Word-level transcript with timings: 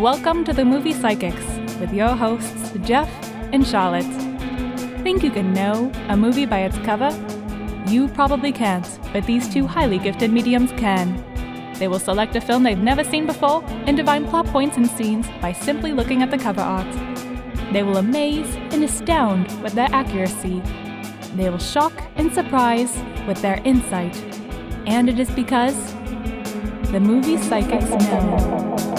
Welcome 0.00 0.44
to 0.44 0.54
the 0.54 0.64
Movie 0.64 0.94
Psychics 0.94 1.44
with 1.78 1.92
your 1.92 2.16
hosts, 2.16 2.72
Jeff 2.84 3.10
and 3.52 3.66
Charlotte. 3.66 4.10
Think 5.02 5.22
you 5.22 5.30
can 5.30 5.52
know 5.52 5.92
a 6.08 6.16
movie 6.16 6.46
by 6.46 6.60
its 6.60 6.78
cover? 6.78 7.10
You 7.86 8.08
probably 8.08 8.50
can't, 8.50 8.88
but 9.12 9.26
these 9.26 9.46
two 9.52 9.66
highly 9.66 9.98
gifted 9.98 10.32
mediums 10.32 10.72
can. 10.78 11.22
They 11.74 11.86
will 11.86 11.98
select 11.98 12.34
a 12.34 12.40
film 12.40 12.62
they've 12.62 12.78
never 12.78 13.04
seen 13.04 13.26
before 13.26 13.62
and 13.66 13.94
divine 13.94 14.26
plot 14.26 14.46
points 14.46 14.78
and 14.78 14.88
scenes 14.88 15.28
by 15.42 15.52
simply 15.52 15.92
looking 15.92 16.22
at 16.22 16.30
the 16.30 16.38
cover 16.38 16.62
art. 16.62 16.90
They 17.70 17.82
will 17.82 17.98
amaze 17.98 18.56
and 18.72 18.82
astound 18.82 19.52
with 19.62 19.74
their 19.74 19.90
accuracy. 19.92 20.62
They 21.36 21.50
will 21.50 21.58
shock 21.58 21.92
and 22.16 22.32
surprise 22.32 22.96
with 23.26 23.42
their 23.42 23.60
insight. 23.66 24.16
And 24.86 25.10
it 25.10 25.20
is 25.20 25.30
because 25.30 25.76
the 26.90 27.00
movie 27.00 27.36
psychics 27.36 27.90
know. 27.90 28.89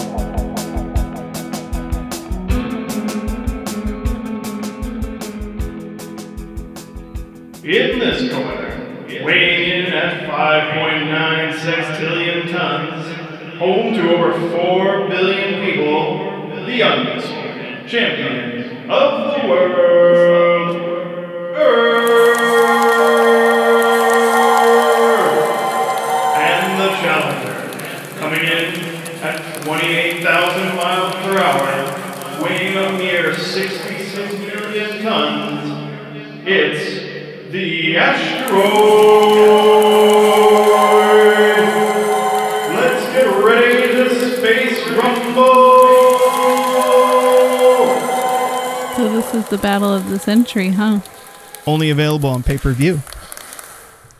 In 7.64 8.00
this 8.00 8.34
corner, 8.34 9.04
weighing 9.24 9.86
in 9.86 9.92
at 9.92 10.28
5.9 10.28 11.52
sextillion 11.60 12.50
tons, 12.50 13.56
home 13.56 13.94
to 13.94 14.16
over 14.16 14.32
4 14.50 15.08
billion 15.08 15.64
people, 15.64 16.64
the 16.66 16.74
youngest 16.74 17.28
champion 17.88 18.90
of 18.90 19.40
the 19.40 19.48
world, 19.48 20.76
Earth. 21.54 22.01
The 49.52 49.58
battle 49.58 49.92
of 49.92 50.08
the 50.08 50.18
century, 50.18 50.70
huh? 50.70 51.00
Only 51.66 51.90
available 51.90 52.30
on 52.30 52.42
pay 52.42 52.56
per 52.56 52.72
view. 52.72 53.02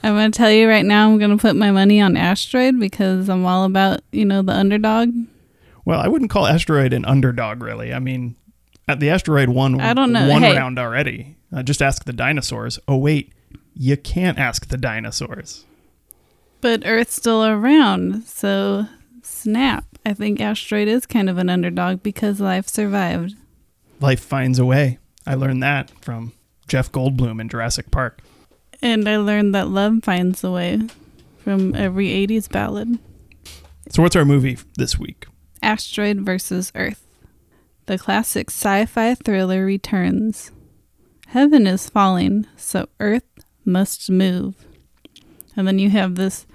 I'm 0.03 0.15
gonna 0.15 0.31
tell 0.31 0.51
you 0.51 0.69
right 0.69 0.85
now. 0.85 1.09
I'm 1.11 1.19
gonna 1.19 1.39
put 1.39 1.57
my 1.57 1.71
money 1.71 2.01
on 2.03 2.17
Asteroid 2.19 2.79
because 2.79 3.29
I'm 3.31 3.47
all 3.47 3.65
about 3.65 4.01
you 4.13 4.25
know 4.27 4.43
the 4.43 4.53
underdog. 4.53 5.11
Well, 5.87 6.01
I 6.01 6.09
wouldn't 6.09 6.31
call 6.31 6.47
Asteroid 6.47 6.93
an 6.93 7.05
underdog, 7.07 7.63
really. 7.63 7.95
I 7.95 7.99
mean, 7.99 8.37
at 8.87 9.01
the 9.01 9.09
Asteroid 9.11 9.49
won 9.49 9.81
I 9.81 9.95
don't 9.95 10.13
know. 10.13 10.29
one 10.29 10.43
Hey. 10.43 10.55
round 10.57 10.79
already. 10.79 11.37
Uh, 11.53 11.63
just 11.63 11.81
ask 11.83 12.05
the 12.05 12.13
dinosaurs. 12.13 12.79
Oh, 12.87 12.97
wait. 12.97 13.33
You 13.75 13.97
can't 13.97 14.39
ask 14.39 14.69
the 14.69 14.77
dinosaurs. 14.77 15.65
But 16.61 16.83
Earth's 16.87 17.15
still 17.15 17.45
around, 17.45 18.25
so 18.25 18.87
snap. 19.23 19.85
I 20.05 20.15
think 20.15 20.41
Asteroid 20.41 20.89
is 20.89 21.07
kind 21.07 21.29
of 21.31 21.39
an 21.39 21.49
underdog 21.49 22.03
because 22.03 22.41
life 22.41 22.69
survived. 22.69 23.35
Life 24.01 24.21
finds 24.21 24.59
a 24.59 24.65
way. 24.65 24.99
I 25.27 25.35
learned 25.35 25.63
that 25.63 25.91
from 26.01 26.33
Jeff 26.69 26.91
Goldblum 26.91 27.41
in 27.41 27.49
Jurassic 27.49 27.91
Park. 27.91 28.21
And 28.81 29.09
I 29.09 29.17
learned 29.19 29.55
that 29.55 29.69
love 29.69 30.03
finds 30.03 30.43
a 30.43 30.51
way 30.51 30.81
from 31.39 31.75
every 31.75 32.09
80s 32.09 32.51
ballad. 32.51 32.99
So, 33.91 34.03
what's 34.03 34.17
our 34.17 34.25
movie 34.25 34.59
this 34.77 34.99
week? 34.99 35.27
Asteroid 35.63 36.21
versus 36.21 36.73
Earth. 36.75 37.07
The 37.87 37.99
classic 37.99 38.51
sci 38.51 38.87
fi 38.87 39.15
thriller 39.15 39.65
returns. 39.65 40.51
Heaven 41.29 41.67
is 41.67 41.89
falling, 41.89 42.47
so 42.57 42.89
Earth 43.01 43.42
must 43.65 44.11
move. 44.11 44.67
And 45.57 45.67
then 45.67 45.79
you 45.79 45.91
have 45.91 46.15
this 46.15 46.47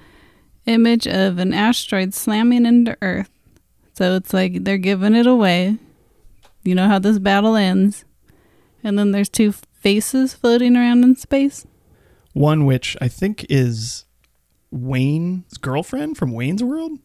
image 0.66 1.08
of 1.08 1.38
an 1.38 1.54
asteroid 1.54 2.14
slamming 2.14 2.66
into 2.66 2.98
Earth. 3.02 3.30
So 3.94 4.16
it's 4.16 4.34
like 4.34 4.64
they're 4.64 4.78
giving 4.78 5.16
it 5.16 5.26
away. 5.26 5.78
You 6.64 6.76
know 6.76 6.88
how 6.88 7.00
this 7.00 7.20
battle 7.20 7.56
ends. 7.56 8.06
And 8.84 8.98
then 8.98 9.12
there's 9.12 9.30
two 9.30 9.52
faces 9.52 10.34
floating 10.34 10.76
around 10.76 11.04
in 11.04 11.16
space. 11.16 11.66
One 12.34 12.66
which 12.66 12.96
I 13.02 13.08
think 13.08 13.46
is 13.50 14.06
Wayne's 14.70 15.58
girlfriend 15.58 16.18
from 16.18 16.34
Wayne's 16.34 16.64
World. 16.64 17.00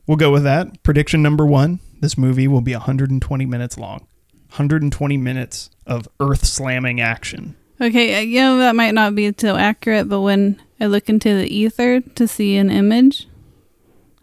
we'll 0.07 0.17
go 0.17 0.33
with 0.33 0.45
that. 0.45 0.83
Prediction 0.83 1.23
number 1.23 1.47
one: 1.47 1.81
This 2.01 2.19
movie 2.19 2.49
will 2.49 2.61
be 2.61 2.73
120 2.73 3.47
minutes 3.47 3.79
long. 3.79 4.07
120 4.53 5.17
minutes 5.17 5.71
of 5.87 6.07
earth 6.21 6.45
slamming 6.45 7.01
action. 7.01 7.57
Okay, 7.81 8.19
uh, 8.19 8.21
you 8.21 8.41
know 8.41 8.59
that 8.59 8.77
might 8.77 8.95
not 8.95 9.15
be 9.15 9.33
so 9.37 9.57
accurate, 9.57 10.09
but 10.09 10.21
when 10.21 10.61
I 10.79 10.87
look 10.87 11.09
into 11.09 11.35
the 11.35 11.53
ether 11.53 12.01
to 12.01 12.29
see 12.29 12.57
an 12.57 12.71
image, 12.71 13.29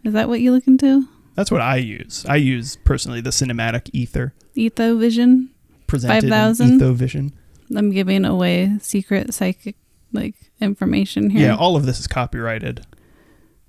is 0.04 0.14
that 0.14 0.30
what 0.30 0.40
you 0.40 0.52
look 0.52 0.68
into? 0.68 1.08
That's 1.40 1.52
what 1.52 1.62
I 1.62 1.78
use. 1.78 2.26
I 2.28 2.36
use 2.36 2.76
personally 2.76 3.22
the 3.22 3.30
cinematic 3.30 3.90
ether 3.94 4.34
Etho 4.56 4.98
vision. 4.98 5.50
presented 5.88 6.24
5,000? 6.30 6.70
in 6.70 6.80
ethovision. 6.82 7.32
I'm 7.74 7.92
giving 7.92 8.25
away 8.25 8.78
secret 8.81 9.34
psychic 9.34 9.78
like 10.12 10.36
information 10.60 11.30
here. 11.30 11.48
Yeah, 11.48 11.56
all 11.56 11.78
of 11.78 11.86
this 11.86 11.98
is 11.98 12.08
copyrighted. 12.08 12.80
It 12.80 12.86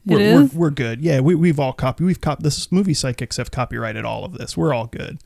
We're, 0.04 0.20
is? 0.20 0.52
We're, 0.52 0.60
we're 0.62 0.70
good. 0.70 1.00
Yeah, 1.00 1.20
we, 1.20 1.36
we've 1.36 1.60
all 1.60 1.72
copy. 1.72 2.02
We've 2.02 2.20
cop. 2.20 2.42
This 2.42 2.72
movie 2.72 2.92
psychics 2.92 3.36
have 3.36 3.52
copyrighted 3.52 4.04
all 4.04 4.24
of 4.24 4.32
this. 4.32 4.56
We're 4.56 4.74
all 4.74 4.88
good. 4.88 5.20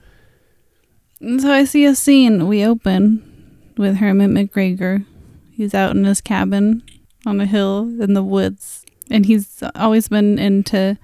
And 1.23 1.41
so 1.41 1.51
I 1.51 1.65
see 1.65 1.87
a 1.87 1.95
scene. 1.95 2.47
We 2.47 2.63
open 2.63 3.73
with 3.79 3.97
Hermit 3.97 4.29
McGregor. 4.29 5.07
He's 5.51 5.73
out 5.73 5.97
in 5.97 6.05
his 6.05 6.21
cabin 6.21 6.83
on 7.25 7.41
a 7.41 7.47
hill 7.47 7.91
in 8.03 8.13
the 8.13 8.23
woods, 8.23 8.85
and 9.11 9.25
he's 9.25 9.63
always 9.75 10.09
been 10.09 10.39
into 10.39 10.99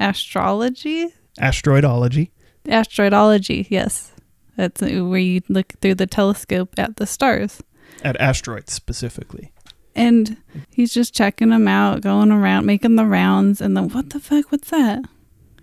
astrology, 0.00 1.08
Asteroidology. 1.38 2.30
asteroidology. 2.66 3.66
Yes, 3.70 4.12
that's 4.56 4.80
where 4.80 5.18
you 5.18 5.42
look 5.48 5.72
through 5.80 5.94
the 5.96 6.06
telescope 6.06 6.74
at 6.78 6.96
the 6.96 7.06
stars. 7.06 7.62
at 8.02 8.16
asteroids 8.20 8.72
specifically. 8.72 9.52
And 9.94 10.36
he's 10.70 10.94
just 10.94 11.12
checking 11.14 11.50
them 11.50 11.66
out, 11.68 12.00
going 12.00 12.30
around, 12.32 12.64
making 12.64 12.96
the 12.96 13.04
rounds, 13.04 13.60
and 13.60 13.76
then 13.76 13.88
what 13.90 14.10
the 14.10 14.20
fuck? 14.20 14.50
What's 14.52 14.70
that? 14.70 15.04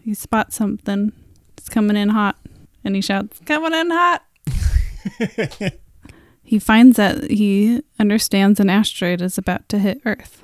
He 0.03 0.13
spots 0.13 0.55
something. 0.57 1.11
It's 1.57 1.69
coming 1.69 1.95
in 1.97 2.09
hot, 2.09 2.37
and 2.83 2.95
he 2.95 3.01
shouts, 3.01 3.39
"Coming 3.45 3.73
in 3.73 3.89
hot!" 3.89 4.23
he 6.43 6.59
finds 6.59 6.97
that 6.97 7.29
he 7.31 7.81
understands 7.99 8.59
an 8.59 8.69
asteroid 8.69 9.21
is 9.21 9.37
about 9.37 9.67
to 9.69 9.79
hit 9.79 10.01
Earth. 10.05 10.43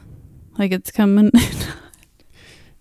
Like 0.57 0.71
it's 0.71 0.91
coming. 0.91 1.31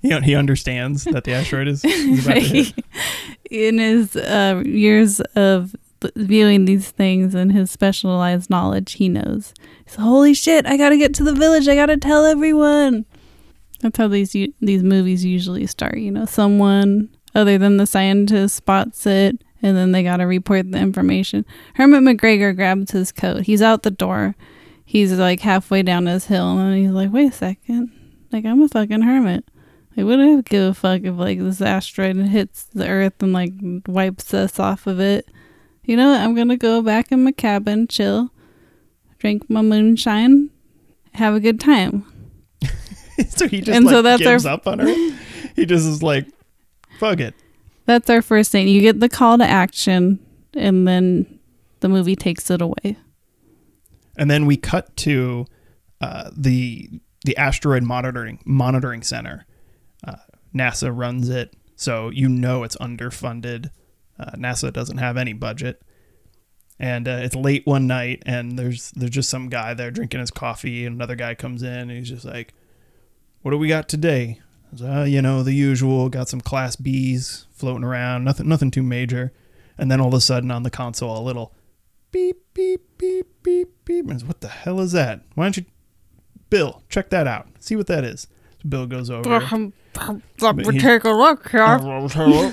He 0.03 0.21
he 0.21 0.35
understands 0.35 1.05
that 1.05 1.25
the 1.25 1.33
asteroid 1.33 1.69
is, 1.69 1.85
is 1.85 2.27
about 2.27 2.35
to 2.35 2.41
hit. 2.41 2.75
in 3.51 3.79
his 3.79 4.17
uh, 4.17 4.63
years 4.67 5.21
of 5.37 5.77
viewing 6.17 6.65
these 6.65 6.91
things 6.91 7.35
and 7.35 7.53
his 7.53 7.71
specialized 7.71 8.51
knowledge, 8.51 8.95
he 8.95 9.09
knows. 9.09 9.55
He's 9.85 9.95
holy 9.95 10.35
shit! 10.35 10.67
I 10.67 10.77
gotta 10.77 10.97
get 10.97 11.15
to 11.15 11.25
the 11.25 11.33
village. 11.33 11.69
I 11.69 11.77
gotta 11.77 11.97
tell 11.97 12.25
everyone. 12.25 13.07
That's 13.81 13.97
how 13.97 14.09
these 14.09 14.33
these 14.61 14.83
movies 14.83 15.25
usually 15.25 15.67
start. 15.67 15.99
You 15.99 16.11
know, 16.11 16.27
someone 16.27 17.09
other 17.35 17.57
than 17.57 17.77
the 17.77 17.87
scientist 17.87 18.57
spots 18.57 19.07
it, 19.07 19.43
and 19.63 19.77
then 19.77 19.93
they 19.93 20.03
gotta 20.03 20.27
report 20.27 20.71
the 20.73 20.79
information. 20.79 21.47
Hermit 21.75 22.03
McGregor 22.03 22.55
grabs 22.57 22.91
his 22.91 23.13
coat. 23.13 23.43
He's 23.43 23.63
out 23.63 23.85
the 23.85 23.91
door. 23.93 24.35
He's 24.85 25.13
like 25.13 25.41
halfway 25.41 25.83
down 25.83 26.07
his 26.07 26.27
hill, 26.27 26.59
and 26.59 26.77
he's 26.77 26.91
like, 26.91 27.13
"Wait 27.13 27.29
a 27.29 27.33
second! 27.33 27.93
Like 28.33 28.45
I'm 28.45 28.63
a 28.63 28.69
fucking 28.69 29.03
hermit." 29.03 29.45
Like, 29.97 30.07
what 30.07 30.17
do 30.17 30.39
I 30.39 30.41
give 30.43 30.71
a 30.71 30.75
fuck 30.75 31.03
if 31.03 31.17
like 31.17 31.39
this 31.39 31.61
asteroid 31.61 32.17
hits 32.17 32.65
the 32.65 32.89
Earth 32.89 33.23
and 33.23 33.33
like 33.33 33.53
wipes 33.87 34.33
us 34.33 34.59
off 34.59 34.87
of 34.87 35.01
it? 35.01 35.29
You 35.85 35.97
know, 35.97 36.13
what? 36.13 36.21
I'm 36.21 36.35
gonna 36.35 36.57
go 36.57 36.81
back 36.83 37.13
in 37.13 37.25
my 37.25 37.33
cabin, 37.33 37.87
chill, 37.89 38.31
drink 39.19 39.49
my 39.51 39.61
moonshine, 39.63 40.51
have 41.15 41.35
a 41.35 41.41
good 41.41 41.61
time. 41.61 42.07
so 43.29 43.47
he 43.49 43.61
just 43.61 43.71
And 43.77 43.85
like 43.85 43.93
so 43.93 44.03
that's 44.03 44.23
gives 44.23 44.47
our- 44.47 44.55
up 44.55 44.67
on 44.67 44.79
her. 44.81 44.95
He 45.55 45.67
just 45.67 45.87
is 45.87 46.03
like, 46.03 46.27
fuck 46.99 47.21
it. 47.21 47.35
That's 47.85 48.09
our 48.09 48.23
first 48.23 48.51
thing. 48.51 48.69
You 48.69 48.81
get 48.81 49.01
the 49.01 49.09
call 49.11 49.37
to 49.37 49.45
action, 49.45 50.19
and 50.55 50.89
then 50.89 51.39
the 51.81 51.91
movie 51.91 52.17
takes 52.17 52.51
it 52.51 52.63
away. 52.63 52.97
And 54.17 54.31
then 54.31 54.47
we 54.47 54.57
cut 54.57 54.97
to 54.99 55.45
uh, 56.01 56.31
the 56.35 56.89
the 57.27 57.37
asteroid 57.37 57.83
monitoring 57.83 58.39
monitoring 58.47 59.03
center. 59.03 59.45
Uh, 60.05 60.17
NASA 60.55 60.95
runs 60.95 61.29
it, 61.29 61.55
so 61.77 62.11
you 62.11 62.29
know 62.29 62.63
it's 62.63 62.77
underfunded. 62.77 63.71
Uh, 64.19 64.33
NASA 64.33 64.73
doesn't 64.73 64.99
have 64.99 65.17
any 65.17 65.33
budget, 65.33 65.83
and 66.79 67.09
uh, 67.09 67.21
it's 67.23 67.35
late 67.35 67.67
one 67.67 67.87
night, 67.87 68.23
and 68.27 68.59
there's 68.59 68.91
there's 68.93 69.11
just 69.11 69.31
some 69.31 69.49
guy 69.49 69.75
there 69.75 69.91
drinking 69.91 70.21
his 70.21 70.31
coffee, 70.31 70.85
and 70.85 70.97
another 70.97 71.17
guy 71.17 71.35
comes 71.35 71.63
in, 71.63 71.73
and 71.73 71.91
he's 71.91 72.09
just 72.09 72.25
like, 72.25 72.55
"What 73.43 73.53
do 73.53 73.59
we 73.59 73.69
got 73.69 73.89
today?" 73.89 74.41
Uh, 74.83 75.03
you 75.03 75.21
know, 75.21 75.43
the 75.43 75.53
usual. 75.53 76.09
Got 76.09 76.29
some 76.29 76.41
Class 76.41 76.77
Bs 76.77 77.47
floating 77.53 77.85
around, 77.85 78.25
nothing 78.25 78.49
nothing 78.49 78.71
too 78.71 78.83
major. 78.83 79.33
And 79.79 79.91
then 79.91 80.01
all 80.01 80.09
of 80.09 80.15
a 80.15 80.21
sudden 80.21 80.51
on 80.51 80.63
the 80.63 80.71
console, 80.71 81.19
a 81.19 81.21
little 81.23 81.55
beep 82.11 82.37
beep 82.55 82.83
beep 82.99 83.27
beep 83.43 83.69
beep. 83.85 84.09
And 84.09 84.23
what 84.23 84.41
the 84.41 84.49
hell 84.49 84.81
is 84.81 84.93
that? 84.93 85.21
Why 85.35 85.45
don't 85.45 85.57
you, 85.57 85.65
Bill, 86.51 86.83
check 86.89 87.11
that 87.11 87.27
out. 87.27 87.49
See 87.59 87.77
what 87.77 87.87
that 87.89 88.05
is. 88.05 88.29
So 88.63 88.69
Bill 88.69 88.87
goes 88.87 89.11
over. 89.11 89.29
Let 90.41 90.57
me 90.57 90.65
take 90.81 91.05
a 91.05 91.11
look 91.11 91.51
here. 91.51 91.61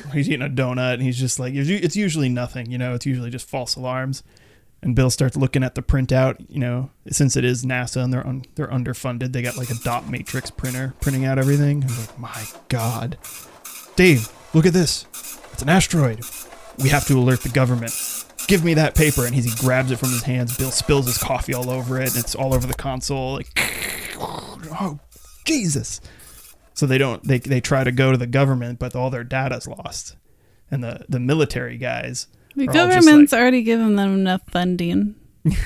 he's 0.13 0.29
eating 0.29 0.45
a 0.45 0.49
donut, 0.49 0.95
and 0.95 1.01
he's 1.03 1.17
just 1.17 1.39
like, 1.39 1.53
it's 1.55 1.95
usually 1.95 2.29
nothing, 2.29 2.69
you 2.69 2.77
know. 2.77 2.93
It's 2.93 3.05
usually 3.05 3.29
just 3.29 3.47
false 3.47 3.75
alarms. 3.75 4.23
And 4.81 4.95
Bill 4.95 5.09
starts 5.09 5.35
looking 5.35 5.61
at 5.63 5.75
the 5.75 5.81
printout, 5.81 6.37
you 6.47 6.59
know, 6.59 6.89
since 7.09 7.35
it 7.35 7.43
is 7.43 7.65
NASA 7.65 8.01
and 8.01 8.13
they're 8.13 8.25
un- 8.25 8.45
they're 8.55 8.67
underfunded, 8.67 9.33
they 9.33 9.41
got 9.41 9.57
like 9.57 9.69
a 9.69 9.75
dot 9.83 10.09
matrix 10.09 10.49
printer 10.51 10.93
printing 11.01 11.25
out 11.25 11.37
everything. 11.37 11.83
I'm 11.83 11.97
like, 11.99 12.19
my 12.19 12.45
God, 12.69 13.17
Dave, 13.97 14.29
look 14.53 14.65
at 14.65 14.71
this. 14.71 15.05
It's 15.51 15.61
an 15.61 15.67
asteroid. 15.69 16.21
We 16.77 16.87
have 16.89 17.05
to 17.07 17.19
alert 17.19 17.41
the 17.41 17.49
government. 17.49 17.93
Give 18.47 18.63
me 18.63 18.73
that 18.75 18.95
paper. 18.95 19.25
And 19.25 19.35
he's, 19.35 19.43
he 19.43 19.65
grabs 19.65 19.91
it 19.91 19.97
from 19.99 20.09
his 20.11 20.23
hands. 20.23 20.57
Bill 20.57 20.71
spills 20.71 21.07
his 21.07 21.17
coffee 21.17 21.53
all 21.53 21.69
over 21.69 21.99
it. 21.99 22.15
And 22.15 22.23
it's 22.23 22.33
all 22.33 22.53
over 22.53 22.65
the 22.65 22.73
console. 22.73 23.33
Like, 23.33 23.49
oh, 24.17 24.99
Jesus. 25.43 25.99
So 26.79 26.85
they 26.85 26.97
don't, 26.97 27.21
they, 27.23 27.39
they 27.39 27.59
try 27.59 27.83
to 27.83 27.91
go 27.91 28.11
to 28.13 28.17
the 28.17 28.25
government, 28.25 28.79
but 28.79 28.95
all 28.95 29.09
their 29.09 29.25
data's 29.25 29.67
lost. 29.67 30.15
And 30.71 30.81
the, 30.81 31.05
the 31.09 31.19
military 31.19 31.77
guys, 31.77 32.27
The 32.55 32.63
are 32.63 32.69
all 32.69 32.73
just 32.73 33.05
government's 33.05 33.33
already 33.33 33.63
given 33.63 33.97
them 33.97 34.13
enough 34.13 34.41
funding. 34.49 35.15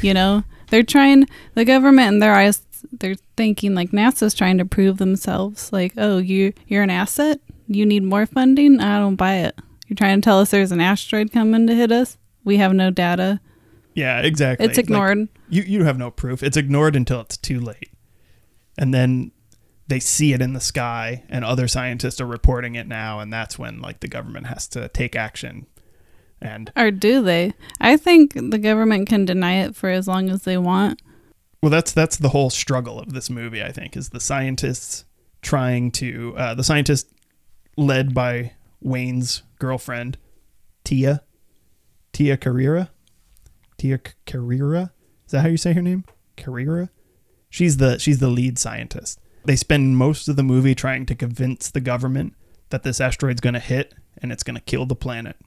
You 0.01 0.13
know, 0.15 0.43
they're 0.69 0.81
trying. 0.81 1.27
The 1.53 1.65
government 1.65 2.13
in 2.13 2.19
their 2.19 2.33
eyes, 2.33 2.63
they're 2.91 3.13
thinking 3.37 3.75
like 3.75 3.91
NASA's 3.91 4.33
trying 4.33 4.57
to 4.57 4.65
prove 4.65 4.97
themselves. 4.97 5.71
Like, 5.71 5.93
oh, 5.97 6.17
you 6.17 6.53
you're 6.67 6.81
an 6.83 6.89
asset. 6.89 7.39
You 7.67 7.85
need 7.85 8.03
more 8.03 8.25
funding. 8.25 8.79
I 8.79 8.97
don't 8.97 9.15
buy 9.17 9.35
it. 9.35 9.55
You're 9.87 9.95
trying 9.97 10.19
to 10.19 10.25
tell 10.25 10.39
us 10.39 10.49
there's 10.49 10.71
an 10.71 10.81
asteroid 10.81 11.31
coming 11.31 11.67
to 11.67 11.75
hit 11.75 11.91
us. 11.91 12.17
We 12.43 12.57
have 12.57 12.73
no 12.73 12.89
data. 12.89 13.39
yeah, 13.93 14.21
exactly. 14.21 14.65
It's 14.65 14.77
Like, 14.77 14.85
ignored. 14.85 15.27
you 15.49 15.61
you 15.63 15.83
have 15.83 15.97
no 15.99 16.09
proof. 16.09 16.41
It's 16.41 16.57
ignored 16.57 16.95
until 16.95 17.19
it's 17.21 17.37
too 17.37 17.59
late. 17.59 17.91
And 18.79 18.93
then 18.93 19.31
they 19.87 19.99
see 19.99 20.33
it 20.33 20.41
in 20.41 20.53
the 20.53 20.59
sky 20.61 21.23
and 21.29 21.43
other 21.43 21.67
scientists 21.67 22.21
are 22.21 22.25
reporting 22.25 22.75
it 22.75 22.87
now 22.87 23.19
and 23.19 23.31
that's 23.31 23.59
when 23.59 23.81
like 23.81 23.99
the 23.99 24.07
government 24.07 24.47
has 24.47 24.67
to 24.69 24.87
take 24.89 25.15
action. 25.15 25.67
And 26.41 26.71
Or 26.75 26.91
do 26.91 27.21
they? 27.21 27.53
I 27.79 27.95
think 27.97 28.33
the 28.33 28.57
government 28.57 29.07
can 29.07 29.23
deny 29.25 29.61
it 29.61 29.75
for 29.75 29.89
as 29.89 30.07
long 30.07 30.29
as 30.29 30.43
they 30.43 30.57
want. 30.57 31.01
well 31.61 31.69
that's 31.69 31.91
that's 31.91 32.17
the 32.17 32.29
whole 32.29 32.49
struggle 32.49 32.99
of 32.99 33.13
this 33.13 33.29
movie 33.29 33.63
I 33.63 33.71
think 33.71 33.95
is 33.95 34.09
the 34.09 34.19
scientists 34.19 35.05
trying 35.41 35.91
to 35.91 36.33
uh, 36.37 36.53
the 36.53 36.63
scientist 36.63 37.09
led 37.77 38.13
by 38.13 38.53
Wayne's 38.81 39.43
girlfriend 39.59 40.17
Tia 40.83 41.23
Tia 42.13 42.37
Carrera 42.37 42.91
Tia 43.77 43.99
Carrera 44.25 44.91
is 45.25 45.31
that 45.31 45.41
how 45.41 45.47
you 45.47 45.57
say 45.57 45.73
her 45.73 45.81
name 45.81 46.05
Carrera 46.37 46.89
she's 47.49 47.77
the 47.77 47.97
she's 47.97 48.19
the 48.19 48.27
lead 48.29 48.57
scientist 48.59 49.19
they 49.45 49.55
spend 49.55 49.97
most 49.97 50.27
of 50.27 50.35
the 50.35 50.43
movie 50.43 50.75
trying 50.75 51.05
to 51.05 51.15
convince 51.15 51.69
the 51.69 51.81
government 51.81 52.33
that 52.69 52.83
this 52.83 52.99
asteroid's 53.01 53.41
going 53.41 53.53
to 53.53 53.59
hit 53.59 53.93
and 54.21 54.31
it's 54.31 54.43
going 54.43 54.55
to 54.55 54.61
kill 54.61 54.85
the 54.85 54.95
planet 54.95 55.37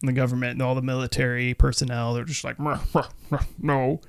and 0.00 0.08
the 0.08 0.12
government 0.12 0.52
and 0.52 0.62
all 0.62 0.74
the 0.74 0.82
military 0.82 1.54
personnel 1.54 2.14
they're 2.14 2.24
just 2.24 2.44
like 2.44 2.58
"Ruh, 2.58 2.80
ruh, 2.94 3.08
ruh, 3.30 3.44
no 3.58 4.00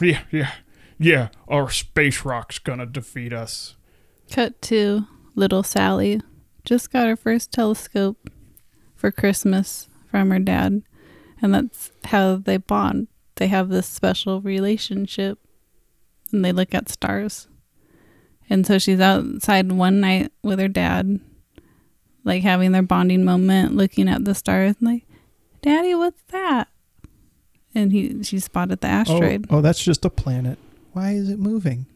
yeah 0.00 0.22
yeah 0.30 0.52
yeah 0.98 1.28
our 1.48 1.70
space 1.70 2.24
rock's 2.24 2.58
going 2.58 2.78
to 2.78 2.86
defeat 2.86 3.32
us 3.32 3.74
Cut 4.30 4.62
to 4.62 5.06
little 5.34 5.64
Sally. 5.64 6.20
Just 6.64 6.92
got 6.92 7.08
her 7.08 7.16
first 7.16 7.50
telescope 7.50 8.30
for 8.94 9.10
Christmas 9.10 9.88
from 10.08 10.30
her 10.30 10.38
dad. 10.38 10.82
And 11.42 11.52
that's 11.54 11.90
how 12.04 12.36
they 12.36 12.58
bond. 12.58 13.08
They 13.36 13.48
have 13.48 13.70
this 13.70 13.88
special 13.88 14.40
relationship 14.40 15.38
and 16.30 16.44
they 16.44 16.52
look 16.52 16.74
at 16.74 16.88
stars. 16.88 17.48
And 18.50 18.66
so 18.66 18.78
she's 18.78 19.00
outside 19.00 19.70
one 19.70 20.00
night 20.00 20.32
with 20.42 20.58
her 20.58 20.68
dad, 20.68 21.20
like 22.24 22.42
having 22.42 22.72
their 22.72 22.82
bonding 22.82 23.24
moment, 23.24 23.76
looking 23.76 24.08
at 24.08 24.24
the 24.24 24.34
stars, 24.34 24.74
and 24.80 24.88
like, 24.88 25.04
Daddy, 25.62 25.94
what's 25.94 26.20
that? 26.28 26.68
And 27.74 27.92
he 27.92 28.22
she 28.24 28.40
spotted 28.40 28.80
the 28.80 28.88
oh, 28.88 28.90
asteroid. 28.90 29.46
oh 29.48 29.60
that's 29.60 29.82
just 29.82 30.04
a 30.04 30.10
planet 30.10 30.58
why 30.92 31.12
is 31.12 31.30
it 31.30 31.38
moving 31.38 31.86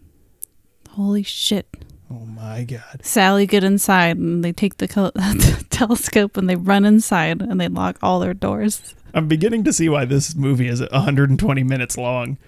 Holy 0.90 1.24
shit. 1.24 1.66
oh 2.08 2.24
my 2.26 2.62
god 2.62 3.00
Sally 3.02 3.44
get 3.44 3.64
inside 3.64 4.16
and 4.16 4.44
they 4.44 4.52
take 4.52 4.76
the 4.76 4.86
col- 4.86 5.10
telescope 5.70 6.36
and 6.36 6.48
they 6.48 6.54
run 6.54 6.84
inside 6.84 7.42
and 7.42 7.60
they 7.60 7.66
lock 7.66 7.98
all 8.02 8.20
their 8.20 8.34
doors. 8.34 8.94
I'm 9.12 9.26
beginning 9.26 9.64
to 9.64 9.72
see 9.72 9.88
why 9.88 10.04
this 10.04 10.36
movie 10.36 10.68
is 10.68 10.80
120 10.80 11.64
minutes 11.64 11.96
long. 11.96 12.38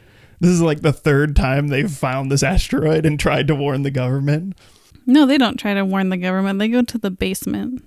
This 0.40 0.50
is 0.50 0.61
like 0.62 0.81
the 0.83 0.93
third 0.93 1.35
time 1.37 1.69
they've 1.69 1.90
found 1.90 2.31
this 2.31 2.43
asteroid 2.43 3.07
and 3.07 3.19
tried 3.19 3.47
to 3.49 3.55
warn 3.55 3.83
the 3.83 3.90
government 3.90 4.57
No, 5.07 5.25
they 5.26 5.38
don't 5.38 5.57
try 5.59 5.75
to 5.75 5.85
warn 5.85 6.09
the 6.11 6.16
government. 6.16 6.59
They 6.59 6.69
go 6.69 6.83
to 6.83 6.99
the 6.99 7.11
basement. 7.11 7.83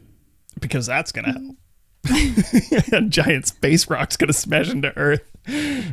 because 0.59 0.85
that's 0.87 1.11
going 1.11 1.25
to 1.25 1.31
help. 1.31 1.55
A 2.93 3.01
giant 3.01 3.47
space 3.47 3.89
rock's 3.89 4.15
going 4.17 4.27
to 4.29 4.33
smash 4.33 4.69
into 4.69 4.95
Earth. 4.97 5.23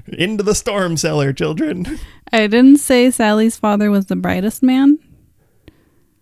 Into 0.09 0.43
the 0.43 0.55
storm 0.55 0.97
cellar, 0.97 1.33
children. 1.33 1.99
I 2.33 2.47
didn't 2.47 2.79
say 2.79 3.11
Sally's 3.11 3.57
father 3.57 3.91
was 3.91 4.07
the 4.07 4.17
brightest 4.17 4.63
man. 4.63 4.99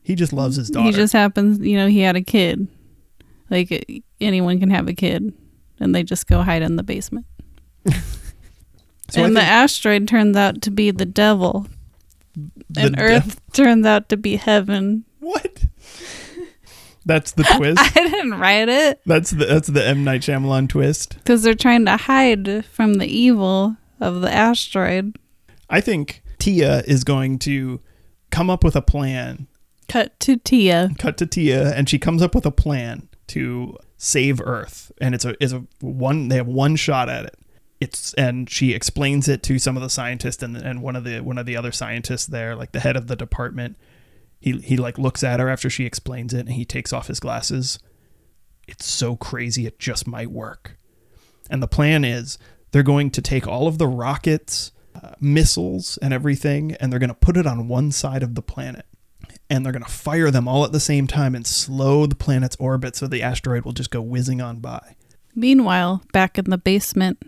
He 0.02 0.14
just 0.14 0.32
loves 0.32 0.56
his 0.56 0.70
daughter. 0.70 0.86
He 0.86 0.92
just 0.92 1.12
happens, 1.12 1.58
you 1.60 1.76
know, 1.76 1.86
he 1.86 2.00
had 2.00 2.16
a 2.16 2.22
kid. 2.22 2.68
Like 3.50 4.04
anyone 4.20 4.58
can 4.60 4.70
have 4.70 4.88
a 4.88 4.94
kid. 4.94 5.32
And 5.80 5.94
they 5.94 6.02
just 6.02 6.26
go 6.26 6.42
hide 6.42 6.62
in 6.62 6.76
the 6.76 6.82
basement. 6.82 7.26
So 9.10 9.24
and 9.24 9.36
the 9.36 9.42
asteroid 9.42 10.08
turns 10.08 10.36
out 10.36 10.62
to 10.62 10.70
be 10.70 10.90
the 10.90 11.04
devil. 11.04 11.66
the 12.70 12.80
and 12.80 12.96
dev- 12.96 13.04
Earth 13.26 13.40
turns 13.52 13.84
out 13.86 14.08
to 14.08 14.16
be 14.16 14.36
heaven. 14.36 15.04
What? 15.20 15.64
That's 17.06 17.32
the 17.32 17.42
twist. 17.56 17.80
I 17.80 17.90
didn't 18.08 18.38
write 18.38 18.68
it. 18.68 19.00
That's 19.06 19.30
the 19.30 19.44
that's 19.44 19.68
the 19.68 19.86
M 19.86 20.04
Night 20.04 20.22
Shyamalan 20.22 20.68
twist. 20.68 21.16
because 21.18 21.42
they're 21.42 21.54
trying 21.54 21.84
to 21.86 21.96
hide 21.96 22.64
from 22.64 22.94
the 22.94 23.06
evil 23.06 23.76
of 24.00 24.20
the 24.22 24.32
asteroid. 24.32 25.16
I 25.68 25.80
think 25.80 26.22
Tia 26.38 26.80
is 26.86 27.04
going 27.04 27.38
to 27.40 27.80
come 28.30 28.48
up 28.50 28.64
with 28.64 28.74
a 28.76 28.82
plan 28.82 29.46
Cut 29.88 30.18
to 30.20 30.36
Tia. 30.38 30.90
cut 30.98 31.18
to 31.18 31.26
Tia, 31.26 31.74
and 31.74 31.88
she 31.88 31.98
comes 31.98 32.22
up 32.22 32.34
with 32.34 32.46
a 32.46 32.50
plan 32.50 33.08
to 33.28 33.76
save 33.98 34.40
Earth, 34.40 34.90
and 35.00 35.14
it's 35.14 35.24
a 35.26 35.34
it's 35.42 35.52
a 35.52 35.62
one 35.80 36.28
they 36.28 36.36
have 36.36 36.46
one 36.48 36.74
shot 36.76 37.08
at 37.10 37.26
it. 37.26 37.36
It's 37.80 38.14
and 38.14 38.48
she 38.48 38.72
explains 38.72 39.28
it 39.28 39.42
to 39.44 39.58
some 39.58 39.76
of 39.76 39.82
the 39.82 39.90
scientists 39.90 40.42
and 40.42 40.56
and 40.56 40.82
one 40.82 40.96
of 40.96 41.04
the 41.04 41.20
one 41.20 41.38
of 41.38 41.46
the 41.46 41.56
other 41.56 41.72
scientists 41.72 42.26
there, 42.26 42.54
like 42.54 42.72
the 42.72 42.80
head 42.80 42.96
of 42.96 43.08
the 43.08 43.16
department, 43.16 43.76
he 44.40 44.58
he 44.58 44.76
like 44.76 44.98
looks 44.98 45.24
at 45.24 45.40
her 45.40 45.48
after 45.48 45.68
she 45.68 45.84
explains 45.84 46.32
it 46.32 46.40
and 46.40 46.52
he 46.52 46.64
takes 46.64 46.92
off 46.92 47.08
his 47.08 47.20
glasses. 47.20 47.78
It's 48.68 48.86
so 48.86 49.16
crazy 49.16 49.66
it 49.66 49.78
just 49.78 50.06
might 50.06 50.30
work. 50.30 50.78
And 51.50 51.62
the 51.62 51.68
plan 51.68 52.04
is 52.04 52.38
they're 52.70 52.82
going 52.82 53.10
to 53.10 53.22
take 53.22 53.46
all 53.46 53.66
of 53.66 53.78
the 53.78 53.86
rockets, 53.86 54.72
uh, 54.94 55.12
missiles 55.20 55.98
and 56.00 56.14
everything 56.14 56.76
and 56.80 56.92
they're 56.92 57.00
going 57.00 57.08
to 57.08 57.14
put 57.14 57.36
it 57.36 57.46
on 57.46 57.68
one 57.68 57.90
side 57.90 58.22
of 58.22 58.34
the 58.34 58.42
planet. 58.42 58.86
And 59.50 59.64
they're 59.64 59.72
going 59.72 59.84
to 59.84 59.90
fire 59.90 60.30
them 60.30 60.48
all 60.48 60.64
at 60.64 60.72
the 60.72 60.80
same 60.80 61.06
time 61.06 61.34
and 61.34 61.46
slow 61.46 62.06
the 62.06 62.14
planet's 62.14 62.56
orbit 62.56 62.96
so 62.96 63.06
the 63.06 63.22
asteroid 63.22 63.64
will 63.64 63.72
just 63.72 63.90
go 63.90 64.00
whizzing 64.00 64.40
on 64.40 64.60
by. 64.60 64.96
Meanwhile, 65.34 66.02
back 66.12 66.38
in 66.38 66.48
the 66.48 66.58
basement, 66.58 67.18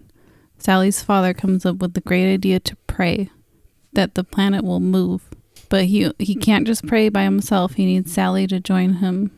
Sally's 0.59 1.03
father 1.03 1.35
comes 1.35 1.67
up 1.67 1.77
with 1.77 1.95
the 1.95 2.01
great 2.01 2.33
idea 2.33 2.61
to 2.61 2.77
pray 2.87 3.31
that 3.93 4.15
the 4.15 4.25
planet 4.25 4.65
will 4.65 4.81
move. 4.81 5.29
But 5.69 5.87
he 5.87 6.13
he 6.19 6.37
can't 6.37 6.67
just 6.67 6.87
pray 6.87 7.09
by 7.09 7.25
himself. 7.25 7.75
He 7.75 7.87
needs 7.87 8.13
Sally 8.13 8.47
to 8.47 8.61
join 8.61 8.95
him. 8.95 9.33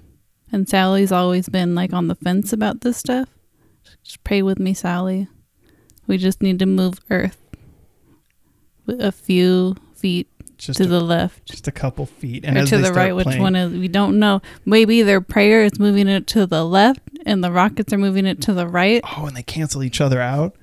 And 0.53 0.69
Sally's 0.69 1.13
always 1.13 1.49
been 1.49 1.75
like 1.75 1.93
on 1.93 2.09
the 2.09 2.15
fence 2.15 2.53
about 2.53 2.81
this 2.81 2.97
stuff. 2.99 3.29
Just 4.03 4.23
pray 4.25 4.43
with 4.43 4.59
me, 4.59 4.75
Sally. 4.75 5.29
We 6.07 6.19
just 6.19 6.43
need 6.43 6.59
to 6.59 6.67
move 6.67 7.01
Earth 7.11 7.39
a 8.87 9.13
few 9.13 9.77
feet 9.95 10.29
Just 10.57 10.79
to 10.79 10.85
a, 10.85 10.87
the 10.87 11.01
left 11.01 11.45
just 11.45 11.69
a 11.69 11.73
couple 11.73 12.07
feet 12.07 12.45
and 12.45 12.57
or 12.57 12.65
to 12.67 12.79
the 12.79 12.93
right. 12.93 13.15
Which 13.15 13.25
playing- 13.25 13.43
one 13.43 13.57
is? 13.57 13.73
We 13.73 13.89
don't 13.89 14.19
know. 14.19 14.41
Maybe 14.65 15.03
their 15.03 15.21
prayer 15.21 15.63
is 15.63 15.79
moving 15.79 16.09
it 16.09 16.27
to 16.29 16.47
the 16.47 16.65
left, 16.65 17.03
and 17.27 17.45
the 17.45 17.53
rockets 17.53 17.93
are 17.93 17.99
moving 17.99 18.27
it 18.27 18.41
to 18.43 18.55
the 18.55 18.67
right. 18.67 19.03
oh, 19.17 19.27
and 19.27 19.37
they 19.37 19.43
cancel 19.43 19.83
each 19.83 20.01
other 20.01 20.21
out. 20.21 20.57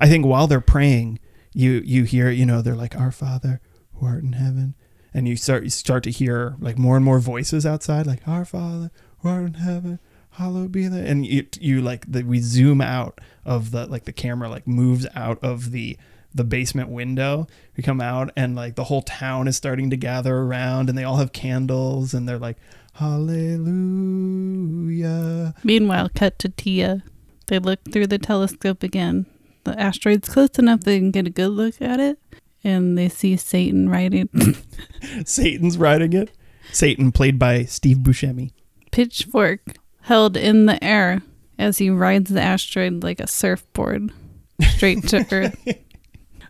I 0.00 0.08
think 0.08 0.24
while 0.24 0.46
they're 0.46 0.60
praying, 0.60 1.18
you 1.52 1.82
you 1.84 2.04
hear, 2.04 2.30
you 2.30 2.46
know, 2.46 2.62
they're 2.62 2.74
like, 2.74 2.96
"Our 2.96 3.12
Father 3.12 3.60
who 3.94 4.06
art 4.06 4.22
in 4.22 4.32
heaven," 4.32 4.74
and 5.12 5.28
you 5.28 5.36
start 5.36 5.64
you 5.64 5.70
start 5.70 6.02
to 6.04 6.10
hear 6.10 6.56
like 6.58 6.78
more 6.78 6.96
and 6.96 7.04
more 7.04 7.18
voices 7.20 7.66
outside, 7.66 8.06
like 8.06 8.26
"Our 8.26 8.44
Father 8.46 8.90
who 9.18 9.28
art 9.28 9.44
in 9.44 9.54
heaven, 9.54 9.98
hallowed 10.30 10.72
be 10.72 10.88
thy," 10.88 11.00
and 11.00 11.26
you 11.26 11.46
you 11.60 11.82
like 11.82 12.10
the, 12.10 12.22
we 12.22 12.40
zoom 12.40 12.80
out 12.80 13.20
of 13.44 13.72
the 13.72 13.86
like 13.86 14.04
the 14.04 14.12
camera 14.12 14.48
like 14.48 14.66
moves 14.66 15.06
out 15.14 15.38
of 15.44 15.70
the 15.70 15.98
the 16.34 16.44
basement 16.44 16.88
window. 16.88 17.46
We 17.76 17.82
come 17.82 18.00
out 18.00 18.30
and 18.36 18.56
like 18.56 18.76
the 18.76 18.84
whole 18.84 19.02
town 19.02 19.48
is 19.48 19.56
starting 19.56 19.90
to 19.90 19.96
gather 19.96 20.34
around, 20.36 20.88
and 20.88 20.96
they 20.96 21.04
all 21.04 21.16
have 21.18 21.32
candles, 21.32 22.14
and 22.14 22.26
they're 22.28 22.38
like, 22.38 22.56
"Hallelujah." 22.94 23.54
Meanwhile, 25.62 26.10
cut 26.14 26.38
to 26.38 26.48
Tia. 26.48 27.02
They 27.48 27.58
look 27.58 27.80
through 27.90 28.06
the 28.06 28.18
telescope 28.18 28.82
again. 28.84 29.26
The 29.64 29.78
asteroid's 29.78 30.28
close 30.28 30.58
enough 30.58 30.80
they 30.80 30.98
can 30.98 31.10
get 31.10 31.26
a 31.26 31.30
good 31.30 31.48
look 31.50 31.80
at 31.82 32.00
it, 32.00 32.18
and 32.64 32.96
they 32.96 33.08
see 33.08 33.36
Satan 33.36 33.88
riding 33.88 34.28
Satan's 35.24 35.76
riding 35.78 36.12
it. 36.14 36.30
Satan, 36.72 37.12
played 37.12 37.38
by 37.38 37.64
Steve 37.64 37.98
Buscemi. 37.98 38.52
pitchfork 38.92 39.60
held 40.02 40.36
in 40.36 40.66
the 40.66 40.82
air 40.82 41.20
as 41.58 41.78
he 41.78 41.90
rides 41.90 42.30
the 42.30 42.40
asteroid 42.40 43.02
like 43.02 43.20
a 43.20 43.26
surfboard 43.26 44.12
straight 44.76 45.06
to 45.08 45.18
Earth. 45.32 45.56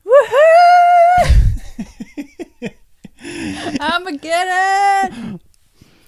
Woohoo! 0.07 1.41
Armageddon! 3.81 5.41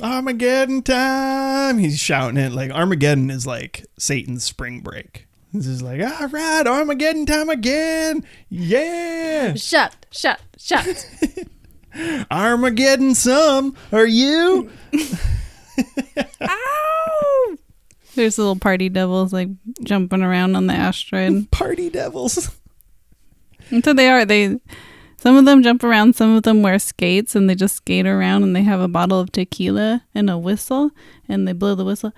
Armageddon 0.00 0.82
time! 0.82 1.78
He's 1.78 1.98
shouting 1.98 2.36
it 2.36 2.52
like 2.52 2.70
Armageddon 2.70 3.30
is 3.30 3.46
like 3.46 3.86
Satan's 3.98 4.44
spring 4.44 4.80
break. 4.80 5.26
This 5.52 5.66
is 5.66 5.82
like, 5.82 6.00
all 6.00 6.28
right, 6.28 6.66
Armageddon 6.66 7.26
time 7.26 7.50
again. 7.50 8.24
Yeah. 8.48 9.54
Shut, 9.54 10.06
shut, 10.10 10.40
shut. 10.56 11.06
Armageddon 12.30 13.14
some. 13.14 13.76
Are 13.92 14.06
you? 14.06 14.70
Ow! 16.40 17.56
There's 18.14 18.38
little 18.38 18.56
party 18.56 18.88
devils 18.88 19.32
like 19.32 19.48
jumping 19.82 20.22
around 20.22 20.56
on 20.56 20.66
the 20.66 20.74
asteroid. 20.74 21.50
Party 21.50 21.90
devils. 21.90 22.50
And 23.70 23.84
so 23.84 23.92
they 23.92 24.08
are. 24.08 24.24
They 24.24 24.58
some 25.16 25.36
of 25.36 25.44
them 25.44 25.62
jump 25.62 25.84
around, 25.84 26.16
some 26.16 26.34
of 26.36 26.42
them 26.42 26.62
wear 26.62 26.78
skates 26.78 27.34
and 27.36 27.48
they 27.48 27.54
just 27.54 27.76
skate 27.76 28.06
around 28.06 28.42
and 28.42 28.56
they 28.56 28.62
have 28.62 28.80
a 28.80 28.88
bottle 28.88 29.20
of 29.20 29.30
tequila 29.30 30.02
and 30.14 30.28
a 30.28 30.36
whistle 30.36 30.90
and 31.28 31.46
they 31.46 31.52
blow 31.52 31.74
the 31.74 31.84
whistle. 31.84 32.12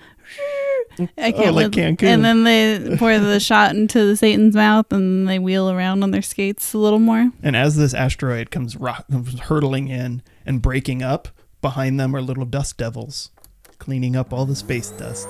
I 1.17 1.31
Oh, 1.35 1.51
like 1.51 1.71
Cancun. 1.71 2.03
And 2.03 2.23
then 2.25 2.43
they 2.43 2.95
pour 2.97 3.17
the 3.19 3.39
shot 3.39 3.75
into 3.75 4.05
the 4.05 4.15
Satan's 4.15 4.55
mouth 4.55 4.91
and 4.91 5.27
they 5.27 5.39
wheel 5.39 5.69
around 5.69 6.03
on 6.03 6.11
their 6.11 6.21
skates 6.21 6.73
a 6.73 6.77
little 6.77 6.99
more. 6.99 7.31
And 7.43 7.55
as 7.55 7.75
this 7.75 7.93
asteroid 7.93 8.51
comes, 8.51 8.75
rock, 8.75 9.05
comes 9.11 9.39
hurtling 9.39 9.87
in 9.87 10.21
and 10.45 10.61
breaking 10.61 11.03
up, 11.03 11.27
behind 11.61 11.99
them 11.99 12.15
are 12.15 12.21
little 12.21 12.45
dust 12.45 12.77
devils 12.77 13.31
cleaning 13.79 14.15
up 14.15 14.31
all 14.31 14.45
the 14.45 14.55
space 14.55 14.89
dust. 14.91 15.27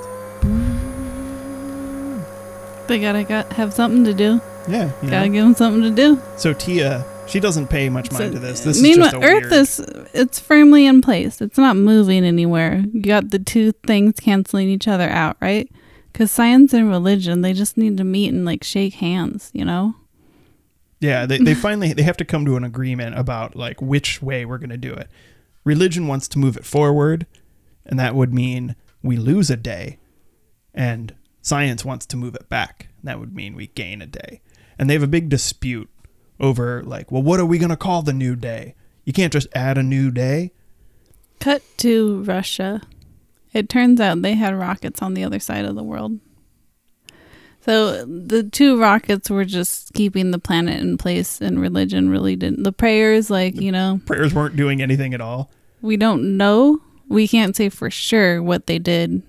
They 2.87 2.99
gotta 2.99 3.23
got, 3.23 3.51
have 3.53 3.73
something 3.73 4.03
to 4.05 4.13
do. 4.13 4.39
Yeah. 4.69 4.91
Gotta 5.01 5.27
know. 5.27 5.33
give 5.33 5.43
them 5.43 5.55
something 5.55 5.81
to 5.81 5.89
do. 5.89 6.21
So 6.37 6.53
Tia, 6.53 7.03
she 7.27 7.39
doesn't 7.39 7.67
pay 7.67 7.89
much 7.89 8.11
mind 8.11 8.33
to 8.33 8.39
this. 8.39 8.61
This 8.61 8.81
meanwhile, 8.81 9.07
is 9.07 9.13
just 9.13 9.23
a 9.23 9.27
Earth 9.27 9.51
weird. 9.51 9.53
is 9.53 9.79
it's 10.13 10.39
firmly 10.39 10.85
in 10.85 11.01
place. 11.01 11.41
It's 11.41 11.57
not 11.57 11.75
moving 11.75 12.23
anywhere. 12.23 12.83
You 12.93 13.01
got 13.01 13.31
the 13.31 13.39
two 13.39 13.71
things 13.71 14.19
canceling 14.19 14.69
each 14.69 14.87
other 14.87 15.09
out, 15.09 15.37
right? 15.41 15.69
Because 16.11 16.31
science 16.31 16.73
and 16.73 16.89
religion, 16.89 17.41
they 17.41 17.53
just 17.53 17.77
need 17.77 17.97
to 17.97 18.03
meet 18.03 18.33
and 18.33 18.45
like 18.45 18.63
shake 18.63 18.95
hands, 18.95 19.51
you 19.53 19.65
know? 19.65 19.95
Yeah, 20.99 21.25
they, 21.25 21.39
they 21.39 21.53
finally 21.55 21.93
they 21.93 22.03
have 22.03 22.17
to 22.17 22.25
come 22.25 22.45
to 22.45 22.57
an 22.57 22.63
agreement 22.63 23.17
about 23.17 23.55
like 23.55 23.81
which 23.81 24.21
way 24.21 24.45
we're 24.45 24.57
gonna 24.57 24.77
do 24.77 24.93
it. 24.93 25.09
Religion 25.63 26.07
wants 26.07 26.27
to 26.29 26.39
move 26.39 26.57
it 26.57 26.65
forward, 26.65 27.25
and 27.85 27.99
that 27.99 28.15
would 28.15 28.33
mean 28.33 28.75
we 29.01 29.17
lose 29.17 29.49
a 29.49 29.57
day, 29.57 29.97
and 30.73 31.15
science 31.41 31.83
wants 31.83 32.05
to 32.07 32.17
move 32.17 32.35
it 32.35 32.49
back. 32.49 32.89
And 32.97 33.07
that 33.07 33.19
would 33.19 33.35
mean 33.35 33.55
we 33.55 33.67
gain 33.67 34.01
a 34.01 34.07
day. 34.07 34.41
And 34.77 34.89
they 34.89 34.93
have 34.93 35.03
a 35.03 35.07
big 35.07 35.29
dispute 35.29 35.89
over 36.39 36.83
like, 36.83 37.11
well, 37.11 37.23
what 37.23 37.39
are 37.39 37.45
we 37.45 37.57
gonna 37.57 37.77
call 37.77 38.01
the 38.01 38.13
new 38.13 38.35
day? 38.35 38.75
You 39.03 39.13
can't 39.13 39.31
just 39.33 39.47
add 39.53 39.77
a 39.77 39.83
new 39.83 40.11
day. 40.11 40.51
Cut 41.39 41.61
to 41.77 42.23
Russia. 42.23 42.81
It 43.53 43.69
turns 43.69 44.01
out 44.01 44.21
they 44.21 44.33
had 44.33 44.55
rockets 44.55 45.01
on 45.01 45.13
the 45.13 45.23
other 45.23 45.39
side 45.39 45.65
of 45.65 45.75
the 45.75 45.83
world. 45.83 46.19
So 47.61 48.05
the 48.05 48.43
two 48.43 48.79
rockets 48.79 49.29
were 49.29 49.45
just 49.45 49.93
keeping 49.93 50.29
the 50.31 50.37
planet 50.37 50.81
in 50.81 50.97
place, 50.97 51.41
and 51.41 51.59
religion 51.59 52.09
really 52.09 52.35
didn't. 52.35 52.61
The 52.63 52.71
prayers, 52.71 53.29
like, 53.31 53.59
you 53.59 53.71
know, 53.71 54.01
Prayers 54.05 54.33
weren't 54.35 54.55
doing 54.55 54.81
anything 54.83 55.13
at 55.15 55.21
all. 55.21 55.49
we 55.81 55.97
don't 55.97 56.37
know. 56.37 56.79
We 57.07 57.27
can't 57.27 57.55
say 57.55 57.69
for 57.69 57.89
sure 57.89 58.41
what 58.43 58.67
they 58.67 58.77
did, 58.77 59.23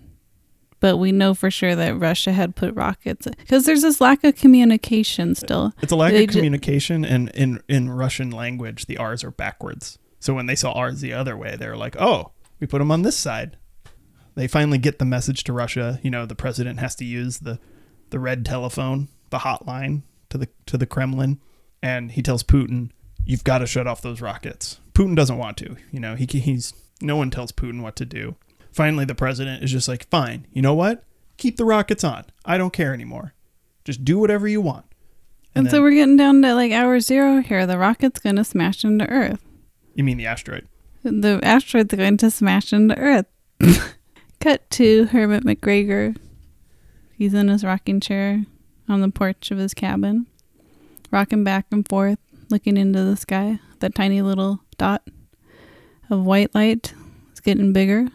but 0.80 0.96
we 0.98 1.12
know 1.12 1.34
for 1.34 1.50
sure 1.50 1.74
that 1.74 1.98
Russia 1.98 2.32
had 2.32 2.54
put 2.56 2.74
rockets 2.74 3.26
because 3.38 3.64
there's 3.64 3.82
this 3.82 4.00
lack 4.00 4.24
of 4.24 4.36
communication 4.36 5.34
still. 5.34 5.72
It's 5.82 5.92
a 5.92 5.96
lack 5.96 6.12
They 6.12 6.24
of 6.24 6.30
ju- 6.30 6.38
communication, 6.38 7.04
and 7.04 7.30
in 7.30 7.62
in 7.68 7.90
Russian 7.90 8.30
language, 8.30 8.86
the 8.86 8.98
R's 8.98 9.24
are 9.24 9.30
backwards. 9.30 9.98
So 10.20 10.34
when 10.34 10.46
they 10.46 10.56
saw 10.56 10.72
R's 10.72 11.00
the 11.00 11.12
other 11.12 11.36
way, 11.36 11.56
they 11.56 11.68
were 11.68 11.76
like, 11.76 11.96
"Oh, 11.98 12.32
we 12.60 12.66
put 12.66 12.78
them 12.78 12.90
on 12.90 13.02
this 13.02 13.16
side." 13.16 13.56
They 14.34 14.46
finally 14.46 14.78
get 14.78 14.98
the 14.98 15.04
message 15.06 15.44
to 15.44 15.52
Russia. 15.52 15.98
You 16.02 16.10
know, 16.10 16.26
the 16.26 16.34
president 16.34 16.78
has 16.80 16.94
to 16.96 17.04
use 17.04 17.38
the 17.38 17.58
the 18.10 18.18
red 18.18 18.44
telephone, 18.44 19.08
the 19.30 19.38
hotline 19.38 20.02
to 20.30 20.38
the 20.38 20.48
to 20.66 20.76
the 20.76 20.86
Kremlin, 20.86 21.40
and 21.82 22.12
he 22.12 22.22
tells 22.22 22.42
Putin, 22.42 22.90
"You've 23.24 23.44
got 23.44 23.58
to 23.58 23.66
shut 23.66 23.86
off 23.86 24.02
those 24.02 24.20
rockets." 24.20 24.80
Putin 24.92 25.16
doesn't 25.16 25.38
want 25.38 25.56
to. 25.58 25.76
You 25.90 26.00
know, 26.00 26.14
he 26.16 26.26
he's 26.26 26.72
no 27.00 27.16
one 27.16 27.30
tells 27.30 27.52
Putin 27.52 27.82
what 27.82 27.96
to 27.96 28.04
do. 28.04 28.36
Finally, 28.76 29.06
the 29.06 29.14
president 29.14 29.64
is 29.64 29.72
just 29.72 29.88
like, 29.88 30.06
"Fine, 30.10 30.46
you 30.52 30.60
know 30.60 30.74
what? 30.74 31.02
Keep 31.38 31.56
the 31.56 31.64
rockets 31.64 32.04
on. 32.04 32.24
I 32.44 32.58
don't 32.58 32.74
care 32.74 32.92
anymore. 32.92 33.32
Just 33.86 34.04
do 34.04 34.18
whatever 34.18 34.46
you 34.46 34.60
want." 34.60 34.84
And, 35.54 35.66
so 35.68 35.76
then- 35.76 35.82
we're 35.82 35.92
getting 35.92 36.18
down 36.18 36.42
to 36.42 36.54
like 36.54 36.72
hour 36.72 37.00
zero 37.00 37.40
here. 37.40 37.66
The 37.66 37.78
rocket's 37.78 38.20
going 38.20 38.36
to 38.36 38.44
smash 38.44 38.84
into 38.84 39.08
Earth. 39.08 39.42
You 39.94 40.04
mean 40.04 40.18
the 40.18 40.26
asteroid? 40.26 40.68
The 41.02 41.40
asteroid's 41.42 41.94
going 41.94 42.18
to 42.18 42.30
smash 42.30 42.74
into 42.74 42.98
Earth. 42.98 43.24
Cut 44.40 44.68
to 44.72 45.06
Hermit 45.06 45.44
McGregor. 45.44 46.14
He's 47.14 47.32
in 47.32 47.48
his 47.48 47.64
rocking 47.64 48.00
chair 48.00 48.44
on 48.90 49.00
the 49.00 49.08
porch 49.08 49.50
of 49.50 49.56
his 49.56 49.72
cabin, 49.72 50.26
rocking 51.10 51.44
back 51.44 51.64
and 51.72 51.88
forth, 51.88 52.18
looking 52.50 52.76
into 52.76 53.02
the 53.04 53.16
sky. 53.16 53.58
That 53.78 53.94
tiny 53.94 54.20
little 54.20 54.60
dot 54.76 55.08
of 56.10 56.26
white 56.26 56.54
light 56.54 56.92
is 57.32 57.40
getting 57.40 57.72
bigger 57.72 58.00
and 58.00 58.12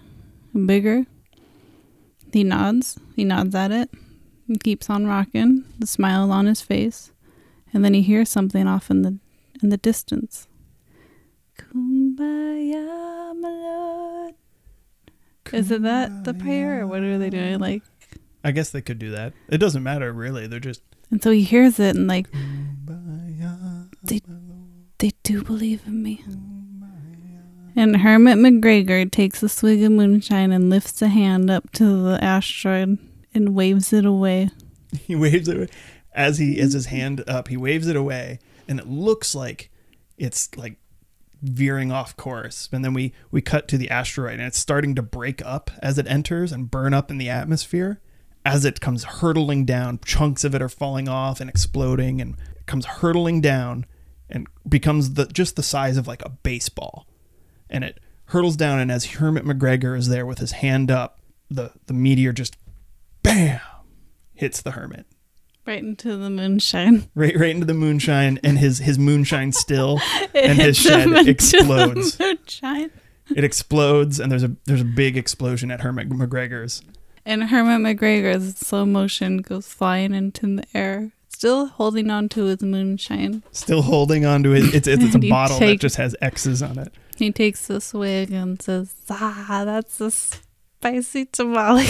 bigger. 0.53 1.05
He 2.31 2.43
nods. 2.43 2.97
He 3.15 3.23
nods 3.23 3.53
at 3.55 3.71
it 3.71 3.89
and 4.47 4.61
keeps 4.61 4.89
on 4.89 5.07
rocking, 5.07 5.63
the 5.79 5.87
smile 5.87 6.31
on 6.31 6.45
his 6.45 6.61
face. 6.61 7.11
And 7.73 7.85
then 7.85 7.93
he 7.93 8.01
hears 8.01 8.29
something 8.29 8.67
off 8.67 8.89
in 8.89 9.01
the 9.01 9.17
in 9.63 9.69
the 9.69 9.77
distance. 9.77 10.47
Kumbaya, 11.57 13.35
my 13.39 13.49
lord. 13.49 14.35
Is 15.53 15.71
it 15.71 15.83
that 15.83 16.23
the 16.23 16.33
prayer, 16.33 16.81
or 16.81 16.87
what 16.87 17.01
are 17.01 17.17
they 17.17 17.29
doing? 17.29 17.59
Like, 17.59 17.83
I 18.43 18.51
guess 18.51 18.69
they 18.69 18.81
could 18.81 18.99
do 18.99 19.11
that. 19.11 19.33
It 19.49 19.57
doesn't 19.59 19.83
matter 19.83 20.11
really. 20.11 20.47
They're 20.47 20.59
just 20.59 20.81
and 21.11 21.21
so 21.21 21.31
he 21.31 21.43
hears 21.43 21.79
it, 21.79 21.95
and 21.95 22.07
like, 22.07 22.27
they 24.03 24.21
they 24.97 25.11
do 25.23 25.43
believe 25.43 25.83
in 25.85 26.01
me, 26.01 26.23
And 27.75 27.97
Hermit 27.97 28.37
McGregor 28.37 29.09
takes 29.09 29.41
a 29.43 29.49
swig 29.49 29.81
of 29.83 29.91
moonshine 29.91 30.51
and 30.51 30.69
lifts 30.69 31.01
a 31.01 31.07
hand 31.07 31.49
up 31.49 31.71
to 31.73 32.03
the 32.03 32.23
asteroid 32.23 32.97
and 33.33 33.55
waves 33.55 33.93
it 33.93 34.05
away. 34.05 34.49
He 35.07 35.15
waves 35.15 35.47
it 35.47 35.55
away. 35.55 35.67
as 36.13 36.37
he 36.37 36.59
as 36.59 36.73
his 36.73 36.87
hand 36.87 37.23
up. 37.25 37.47
He 37.47 37.55
waves 37.55 37.87
it 37.87 37.95
away, 37.95 38.39
and 38.67 38.77
it 38.77 38.87
looks 38.87 39.33
like 39.33 39.69
it's 40.17 40.49
like 40.57 40.75
veering 41.41 41.93
off 41.93 42.17
course. 42.17 42.67
And 42.73 42.83
then 42.83 42.93
we 42.93 43.13
we 43.31 43.41
cut 43.41 43.69
to 43.69 43.77
the 43.77 43.89
asteroid, 43.89 44.33
and 44.33 44.41
it's 44.41 44.59
starting 44.59 44.93
to 44.95 45.01
break 45.01 45.41
up 45.45 45.71
as 45.81 45.97
it 45.97 46.07
enters 46.07 46.51
and 46.51 46.69
burn 46.69 46.93
up 46.93 47.09
in 47.09 47.17
the 47.19 47.29
atmosphere. 47.29 48.01
As 48.45 48.65
it 48.65 48.81
comes 48.81 49.05
hurtling 49.05 49.63
down, 49.65 49.99
chunks 50.03 50.43
of 50.43 50.53
it 50.53 50.61
are 50.61 50.67
falling 50.69 51.07
off 51.07 51.39
and 51.39 51.49
exploding, 51.49 52.19
and 52.19 52.35
comes 52.65 52.85
hurtling 52.85 53.39
down 53.39 53.85
and 54.29 54.47
becomes 54.67 55.13
the 55.13 55.25
just 55.27 55.55
the 55.55 55.63
size 55.63 55.95
of 55.95 56.05
like 56.05 56.21
a 56.25 56.29
baseball. 56.29 57.07
And 57.71 57.83
it 57.83 57.99
hurtles 58.25 58.55
down, 58.55 58.79
and 58.79 58.91
as 58.91 59.05
Hermit 59.05 59.45
McGregor 59.45 59.97
is 59.97 60.07
there 60.09 60.25
with 60.25 60.39
his 60.39 60.51
hand 60.53 60.91
up, 60.91 61.19
the 61.49 61.71
the 61.87 61.93
meteor 61.93 62.31
just 62.33 62.55
bam 63.23 63.59
hits 64.33 64.61
the 64.61 64.71
hermit 64.71 65.05
Right 65.67 65.83
into 65.83 66.17
the 66.17 66.29
moonshine. 66.29 67.09
right 67.15 67.37
right 67.37 67.51
into 67.51 67.65
the 67.65 67.73
moonshine 67.73 68.39
and 68.43 68.57
his 68.57 68.79
his 68.79 68.97
moonshine 68.97 69.51
still 69.51 69.99
and 70.33 70.59
his 70.59 70.75
shed 70.77 71.27
explodes 71.27 72.17
moonshine. 72.19 72.89
it 73.35 73.43
explodes 73.43 74.19
and 74.19 74.31
there's 74.31 74.43
a 74.43 74.55
there's 74.65 74.81
a 74.81 74.85
big 74.85 75.17
explosion 75.17 75.69
at 75.69 75.81
hermit 75.81 76.09
mcgregor's 76.09 76.81
And 77.25 77.43
Hermit 77.43 77.81
McGregor's 77.99 78.57
slow 78.57 78.85
motion 78.85 79.37
goes 79.43 79.67
flying 79.67 80.15
into 80.15 80.55
the 80.55 80.63
air, 80.73 81.11
still 81.29 81.67
holding 81.67 82.09
on 82.09 82.29
to 82.29 82.45
his 82.45 82.61
moonshine. 82.63 83.43
still 83.51 83.83
holding 83.83 84.25
on 84.25 84.41
to 84.43 84.53
it 84.55 84.73
it's 84.73 84.87
it's, 84.87 85.03
it's 85.03 85.15
a 85.15 85.29
bottle 85.29 85.59
that 85.59 85.79
just 85.79 85.97
has 85.97 86.15
x's 86.21 86.63
on 86.63 86.79
it 86.79 86.91
He 87.17 87.31
takes 87.31 87.69
a 87.69 87.81
swig 87.81 88.31
and 88.31 88.61
says, 88.61 88.95
Ah, 89.09 89.63
that's 89.65 90.01
a 90.01 90.11
spicy 90.11 91.25
tamale. 91.25 91.87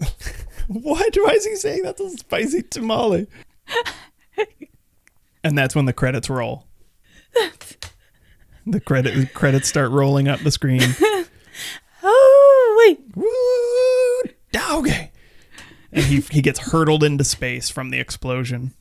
what 0.68 1.14
why 1.16 1.32
is 1.32 1.44
he 1.44 1.54
saying 1.56 1.82
that's 1.82 2.00
a 2.00 2.10
spicy 2.10 2.62
tamale 2.62 3.26
and 5.44 5.58
that's 5.58 5.74
when 5.74 5.84
the 5.86 5.92
credits 5.92 6.30
roll 6.30 6.66
the 8.66 8.80
credit 8.80 9.34
credits 9.34 9.68
start 9.68 9.90
rolling 9.90 10.28
up 10.28 10.40
the 10.40 10.50
screen 10.50 10.80
oh, 12.02 12.84
wait. 12.86 13.00
Woo, 13.14 14.32
doggy. 14.52 15.10
And 15.92 16.04
he 16.04 16.20
he 16.20 16.40
gets 16.40 16.58
hurtled 16.58 17.04
into 17.04 17.24
space 17.24 17.68
from 17.70 17.90
the 17.90 18.00
explosion, 18.00 18.72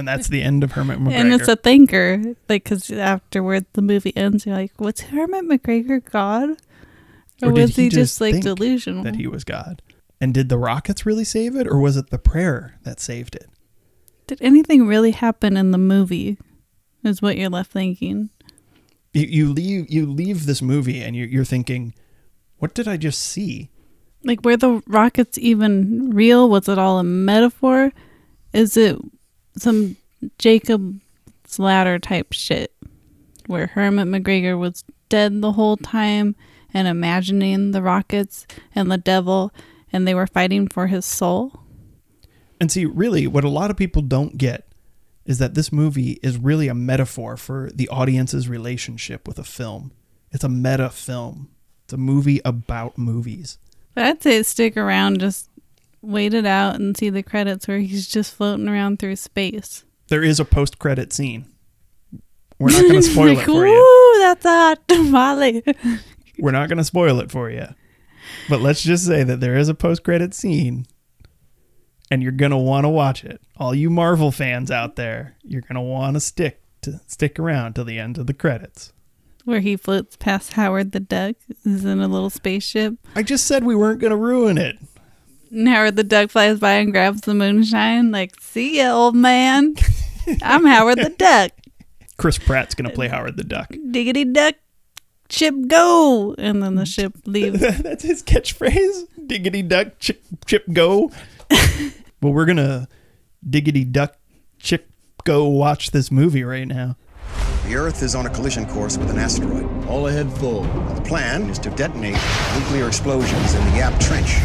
and 0.00 0.08
that's 0.08 0.28
the 0.28 0.42
end 0.42 0.64
of 0.64 0.72
Hermit 0.72 0.98
McGregor. 0.98 1.12
And 1.20 1.32
it's 1.32 1.48
a 1.48 1.56
thinker. 1.56 2.34
Like, 2.48 2.64
because 2.64 2.90
afterward 2.90 3.66
the 3.74 3.82
movie 3.82 4.16
ends, 4.16 4.44
you're 4.44 4.56
like, 4.56 4.72
was 4.80 5.00
Hermit 5.00 5.44
McGregor 5.44 6.04
God? 6.04 6.50
Or, 7.42 7.48
Or 7.48 7.52
was 7.52 7.76
he 7.76 7.84
he, 7.84 7.88
just 7.88 8.18
just, 8.18 8.20
like 8.20 8.42
delusional? 8.42 9.04
that 9.04 9.16
he 9.16 9.26
was 9.26 9.44
God. 9.44 9.80
And 10.20 10.34
did 10.34 10.48
the 10.48 10.58
rockets 10.58 11.06
really 11.06 11.24
save 11.24 11.56
it, 11.56 11.66
or 11.66 11.78
was 11.78 11.96
it 11.96 12.10
the 12.10 12.18
prayer 12.18 12.78
that 12.82 13.00
saved 13.00 13.34
it? 13.36 13.48
Did 14.26 14.42
anything 14.42 14.86
really 14.86 15.12
happen 15.12 15.56
in 15.56 15.70
the 15.70 15.78
movie? 15.78 16.36
Is 17.02 17.22
what 17.22 17.38
you're 17.38 17.48
left 17.48 17.72
thinking. 17.72 18.28
You, 19.14 19.22
you 19.26 19.52
leave 19.52 19.90
you 19.90 20.04
leave 20.06 20.44
this 20.44 20.60
movie, 20.60 21.00
and 21.00 21.16
you're, 21.16 21.26
you're 21.26 21.44
thinking, 21.46 21.94
"What 22.58 22.74
did 22.74 22.86
I 22.86 22.98
just 22.98 23.20
see?" 23.20 23.70
Like, 24.22 24.44
were 24.44 24.58
the 24.58 24.82
rockets 24.86 25.38
even 25.38 26.10
real? 26.10 26.50
Was 26.50 26.68
it 26.68 26.78
all 26.78 26.98
a 26.98 27.02
metaphor? 27.04 27.92
Is 28.52 28.76
it 28.76 28.98
some 29.60 29.96
Jacob's 30.38 31.58
ladder 31.58 31.98
type 31.98 32.32
shit 32.32 32.72
where 33.46 33.66
Hermit 33.66 34.06
McGregor 34.06 34.58
was 34.58 34.84
dead 35.08 35.40
the 35.40 35.52
whole 35.52 35.76
time 35.76 36.36
and 36.72 36.86
imagining 36.86 37.72
the 37.72 37.82
rockets 37.82 38.46
and 38.74 38.90
the 38.90 38.98
devil 38.98 39.52
and 39.92 40.06
they 40.06 40.14
were 40.14 40.26
fighting 40.26 40.68
for 40.68 40.86
his 40.86 41.04
soul? 41.04 41.60
And 42.60 42.70
see, 42.70 42.84
really, 42.84 43.26
what 43.26 43.44
a 43.44 43.48
lot 43.48 43.70
of 43.70 43.76
people 43.76 44.02
don't 44.02 44.38
get 44.38 44.66
is 45.24 45.38
that 45.38 45.54
this 45.54 45.72
movie 45.72 46.18
is 46.22 46.38
really 46.38 46.68
a 46.68 46.74
metaphor 46.74 47.36
for 47.36 47.70
the 47.74 47.88
audience's 47.88 48.48
relationship 48.48 49.26
with 49.26 49.38
a 49.38 49.44
film. 49.44 49.92
It's 50.30 50.44
a 50.44 50.48
meta 50.48 50.90
film. 50.90 51.50
It's 51.84 51.92
a 51.92 51.98
movie 51.98 52.40
about 52.44 52.98
movies. 52.98 53.58
But 53.94 54.04
I'd 54.04 54.22
say 54.22 54.42
stick 54.42 54.76
around, 54.76 55.20
just 55.20 55.49
wait 56.02 56.34
it 56.34 56.46
out 56.46 56.76
and 56.76 56.96
see 56.96 57.10
the 57.10 57.22
credits 57.22 57.68
where 57.68 57.78
he's 57.78 58.08
just 58.08 58.34
floating 58.34 58.68
around 58.68 58.98
through 58.98 59.16
space. 59.16 59.84
There 60.08 60.22
is 60.22 60.40
a 60.40 60.44
post-credit 60.44 61.12
scene. 61.12 61.46
We're 62.58 62.72
not 62.72 62.82
going 62.82 62.94
to 63.02 63.02
spoil 63.02 63.28
it 63.28 63.34
like, 63.36 63.46
for 63.46 63.66
you. 63.66 64.16
That's 64.20 64.44
a 64.44 64.48
hot 64.48 64.88
tamale. 64.88 65.62
We're 66.38 66.50
not 66.52 66.68
going 66.68 66.78
to 66.78 66.84
spoil 66.84 67.20
it 67.20 67.30
for 67.30 67.50
you. 67.50 67.66
But 68.48 68.60
let's 68.60 68.82
just 68.82 69.06
say 69.06 69.22
that 69.22 69.40
there 69.40 69.56
is 69.56 69.68
a 69.68 69.74
post-credit 69.74 70.34
scene 70.34 70.86
and 72.10 72.22
you're 72.22 72.32
going 72.32 72.50
to 72.50 72.56
want 72.56 72.84
to 72.84 72.88
watch 72.88 73.24
it. 73.24 73.40
All 73.56 73.74
you 73.74 73.88
Marvel 73.88 74.32
fans 74.32 74.70
out 74.70 74.96
there, 74.96 75.36
you're 75.42 75.62
going 75.62 75.74
to 75.74 75.80
want 75.80 76.14
to 76.14 76.20
stick 76.20 76.60
to 76.82 77.00
stick 77.06 77.38
around 77.38 77.74
till 77.74 77.84
the 77.84 77.98
end 77.98 78.16
of 78.18 78.26
the 78.26 78.34
credits. 78.34 78.92
where 79.44 79.60
he 79.60 79.76
floats 79.76 80.16
past 80.16 80.54
Howard 80.54 80.92
the 80.92 81.00
Duck, 81.00 81.36
is 81.64 81.84
in 81.84 82.00
a 82.00 82.08
little 82.08 82.30
spaceship. 82.30 82.94
I 83.14 83.22
just 83.22 83.46
said 83.46 83.64
we 83.64 83.74
weren't 83.76 84.00
going 84.00 84.12
to 84.12 84.16
ruin 84.16 84.58
it. 84.58 84.78
And 85.50 85.68
Howard 85.68 85.96
the 85.96 86.04
Duck 86.04 86.30
flies 86.30 86.60
by 86.60 86.72
and 86.72 86.92
grabs 86.92 87.22
the 87.22 87.34
moonshine, 87.34 88.10
like, 88.12 88.38
see 88.40 88.78
ya, 88.78 88.92
old 88.92 89.16
man. 89.16 89.74
I'm 90.42 90.64
Howard 90.64 90.98
the 90.98 91.10
Duck. 91.10 91.52
Chris 92.16 92.38
Pratt's 92.38 92.74
going 92.74 92.88
to 92.88 92.94
play 92.94 93.08
Howard 93.08 93.36
the 93.36 93.44
Duck. 93.44 93.74
Diggity 93.90 94.26
duck, 94.26 94.54
ship 95.30 95.54
go. 95.66 96.34
And 96.38 96.62
then 96.62 96.74
the 96.74 96.86
ship 96.86 97.14
leaves. 97.26 97.60
That's 97.60 98.04
his 98.04 98.22
catchphrase. 98.22 99.04
Diggity 99.26 99.62
duck, 99.62 99.98
chip, 99.98 100.22
chip 100.46 100.64
go. 100.72 101.10
well, 102.20 102.32
we're 102.32 102.46
gonna 102.46 102.88
diggity 103.48 103.84
duck, 103.84 104.16
chip 104.58 104.90
go 105.24 105.46
watch 105.46 105.92
this 105.92 106.10
movie 106.10 106.44
right 106.44 106.66
now. 106.66 106.96
The 107.66 107.76
Earth 107.76 108.02
is 108.02 108.14
on 108.14 108.26
a 108.26 108.30
collision 108.30 108.66
course 108.66 108.98
with 108.98 109.10
an 109.10 109.18
asteroid. 109.18 109.86
All 109.86 110.08
ahead 110.08 110.32
full. 110.32 110.62
The 110.94 111.02
plan 111.02 111.48
is 111.48 111.58
to 111.60 111.70
detonate 111.70 112.18
nuclear 112.58 112.88
explosions 112.88 113.54
in 113.54 113.64
the 113.70 113.76
Yap 113.76 113.98
Trench. 114.00 114.38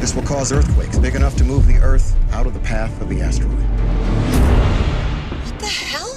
This 0.00 0.14
will 0.14 0.22
cause 0.22 0.52
earthquakes 0.52 0.98
big 0.98 1.14
enough 1.14 1.36
to 1.36 1.44
move 1.44 1.66
the 1.66 1.76
Earth 1.78 2.14
out 2.32 2.46
of 2.46 2.54
the 2.54 2.60
path 2.60 3.00
of 3.00 3.08
the 3.08 3.20
asteroid. 3.20 3.52
What 5.44 5.58
the 5.58 5.66
hell? 5.66 6.12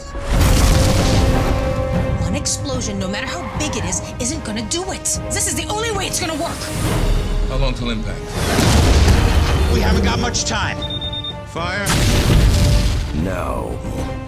One 2.22 2.36
explosion, 2.36 3.00
no 3.00 3.08
matter 3.08 3.26
how 3.28 3.42
big 3.58 3.76
it 3.78 3.86
is, 3.86 4.02
isn't 4.20 4.44
gonna 4.44 4.68
do 4.70 4.84
it. 4.92 5.04
This 5.32 5.48
is 5.48 5.56
the 5.56 5.66
only 5.70 5.92
way 5.92 6.06
it's 6.06 6.20
gonna 6.20 6.34
work. 6.36 6.60
How 7.50 7.58
long 7.58 7.74
till 7.74 7.90
impact? 7.90 8.20
We 9.74 9.80
haven't 9.82 10.04
got 10.04 10.20
much 10.20 10.46
time. 10.46 10.78
Fire? 11.48 11.86
No. 13.24 13.80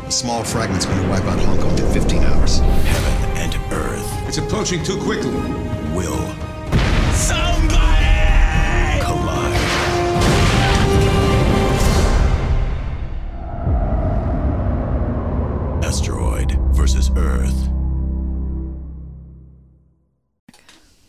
A 0.08 0.12
small 0.12 0.44
fragment's 0.44 0.86
going 0.86 1.02
to 1.02 1.08
wipe 1.08 1.24
out 1.24 1.40
Hong 1.40 1.58
Kong 1.60 1.78
in 1.78 1.94
15 1.94 2.24
hours. 2.24 2.60
Heaven 2.60 3.38
and 3.38 3.56
earth 3.72 4.28
It's 4.28 4.38
approaching 4.38 4.84
too 4.84 4.98
quickly. 5.02 5.32
will. 5.96 6.51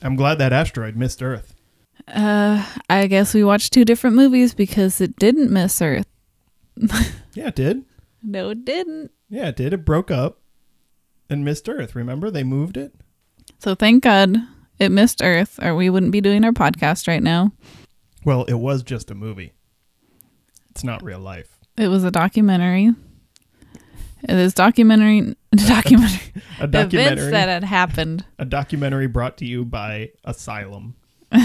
I'm 0.03 0.17
glad 0.17 0.37
that 0.39 0.53
asteroid 0.53 0.97
missed 0.97 1.23
Earth. 1.23 1.55
Uh, 2.09 2.67
I 2.91 3.07
guess 3.07 3.33
we 3.35 3.45
watched 3.45 3.73
two 3.73 3.85
different 3.85 4.17
movies 4.17 4.55
because 4.55 5.01
it 5.01 5.17
didn't 5.17 5.51
miss 5.51 5.81
Earth. 5.81 6.07
Yeah, 7.35 7.49
it 7.49 7.55
did. 7.55 7.87
No, 8.23 8.51
it 8.51 8.63
didn't. 8.67 9.11
Yeah, 9.31 9.49
it 9.49 9.57
did. 9.57 9.73
It 9.73 9.87
broke 9.87 10.11
up 10.11 10.43
and 11.31 11.43
missed 11.43 11.67
Earth. 11.67 11.95
Remember, 11.95 12.31
they 12.31 12.45
moved 12.45 12.77
it. 12.77 12.93
So 13.59 13.75
thank 13.75 14.03
God 14.03 14.37
it 14.79 14.91
missed 14.91 15.23
Earth, 15.23 15.59
or 15.63 15.75
we 15.75 15.89
wouldn't 15.89 16.13
be 16.13 16.21
doing 16.21 16.45
our 16.45 16.53
podcast 16.53 17.09
right 17.09 17.23
now. 17.23 17.53
Well, 18.23 18.45
it 18.45 18.55
was 18.59 18.83
just 18.83 19.11
a 19.11 19.15
movie. 19.15 19.55
It's 20.71 20.85
not 20.85 21.03
real 21.03 21.21
life. 21.21 21.59
It 21.79 21.89
was 21.89 22.05
a 22.05 22.11
documentary. 22.11 22.91
It 24.25 24.37
is 24.37 24.55
documentary 24.55 25.35
documentary 25.53 26.33
A 26.61 26.65
events 26.65 26.93
documentary. 26.93 27.31
that 27.33 27.49
had 27.49 27.65
happened. 27.65 28.25
a 28.39 28.45
documentary 28.45 29.07
brought 29.09 29.37
to 29.39 29.45
you 29.47 29.65
by 29.65 30.11
Asylum. 30.25 30.95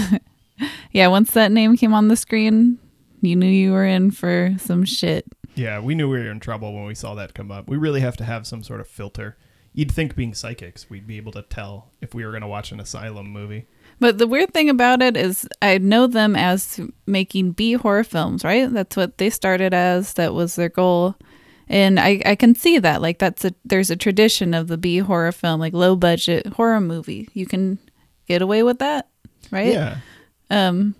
Yeah, 0.90 1.06
once 1.08 1.30
that 1.32 1.52
name 1.52 1.76
came 1.76 1.94
on 1.94 2.08
the 2.08 2.16
screen, 2.16 2.78
you 3.20 3.36
knew 3.36 3.46
you 3.46 3.72
were 3.72 3.84
in 3.84 4.10
for 4.10 4.54
some 4.58 4.84
shit. 4.84 5.24
Yeah, 5.54 5.78
we 5.80 5.94
knew 5.94 6.08
we 6.08 6.18
were 6.18 6.30
in 6.30 6.40
trouble 6.40 6.74
when 6.74 6.84
we 6.84 6.94
saw 6.96 7.14
that 7.14 7.34
come 7.34 7.52
up. 7.52 7.68
We 7.68 7.76
really 7.76 8.00
have 8.00 8.16
to 8.16 8.24
have 8.24 8.44
some 8.46 8.64
sort 8.64 8.80
of 8.80 8.88
filter. 8.88 9.36
You'd 9.72 9.92
think 9.92 10.16
being 10.16 10.34
psychics, 10.34 10.90
we'd 10.90 11.06
be 11.06 11.16
able 11.16 11.30
to 11.32 11.42
tell 11.42 11.92
if 12.00 12.12
we 12.14 12.24
were 12.24 12.32
going 12.32 12.42
to 12.42 12.48
watch 12.48 12.72
an 12.72 12.80
Asylum 12.80 13.28
movie. 13.30 13.66
But 14.00 14.18
the 14.18 14.26
weird 14.26 14.52
thing 14.52 14.68
about 14.68 15.00
it 15.02 15.16
is 15.16 15.46
I 15.62 15.78
know 15.78 16.08
them 16.08 16.34
as 16.34 16.80
making 17.06 17.52
B 17.52 17.74
horror 17.74 18.02
films, 18.04 18.42
right? 18.44 18.72
That's 18.72 18.96
what 18.96 19.18
they 19.18 19.30
started 19.30 19.72
as. 19.74 20.14
That 20.14 20.34
was 20.34 20.56
their 20.56 20.68
goal. 20.70 21.14
And 21.70 22.00
I, 22.00 22.22
I 22.24 22.34
can 22.34 22.54
see 22.54 22.78
that. 22.78 23.02
Like 23.02 23.18
that's 23.18 23.44
a 23.44 23.54
there's 23.64 23.90
a 23.90 23.96
tradition 23.96 24.54
of 24.54 24.68
the 24.68 24.78
B 24.78 24.98
horror 24.98 25.32
film, 25.32 25.60
like 25.60 25.72
low 25.74 25.96
budget 25.96 26.46
horror 26.46 26.80
movie. 26.80 27.28
You 27.34 27.46
can 27.46 27.78
get 28.26 28.40
away 28.42 28.62
with 28.62 28.78
that, 28.78 29.08
right? 29.50 29.72
Yeah. 29.72 29.98
Um 30.50 30.94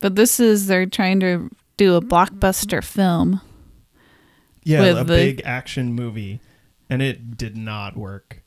but 0.00 0.16
this 0.16 0.40
is 0.40 0.66
they're 0.66 0.86
trying 0.86 1.20
to 1.20 1.50
do 1.76 1.94
a 1.94 2.00
blockbuster 2.02 2.82
film. 2.82 3.40
Yeah, 4.64 4.80
With 4.80 4.98
a 4.98 5.04
the- 5.04 5.14
big 5.14 5.42
action 5.44 5.92
movie, 5.92 6.40
and 6.88 7.02
it 7.02 7.36
did 7.36 7.56
not 7.56 7.96
work. 7.96 8.42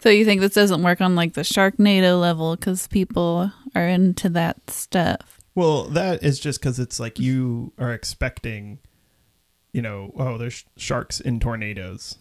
So 0.00 0.08
you 0.08 0.24
think 0.24 0.40
this 0.40 0.54
doesn't 0.54 0.82
work 0.82 1.00
on 1.00 1.14
like 1.14 1.34
the 1.34 1.42
Sharknado 1.42 2.20
level 2.20 2.56
because 2.56 2.88
people 2.88 3.52
are 3.74 3.86
into 3.86 4.28
that 4.30 4.68
stuff? 4.68 5.38
Well, 5.54 5.84
that 5.90 6.24
is 6.24 6.40
just 6.40 6.60
because 6.60 6.80
it's 6.80 6.98
like 6.98 7.20
you 7.20 7.72
are 7.78 7.92
expecting, 7.92 8.80
you 9.72 9.82
know, 9.82 10.12
oh, 10.16 10.38
there's 10.38 10.64
sharks 10.76 11.20
in 11.20 11.40
tornadoes, 11.40 12.18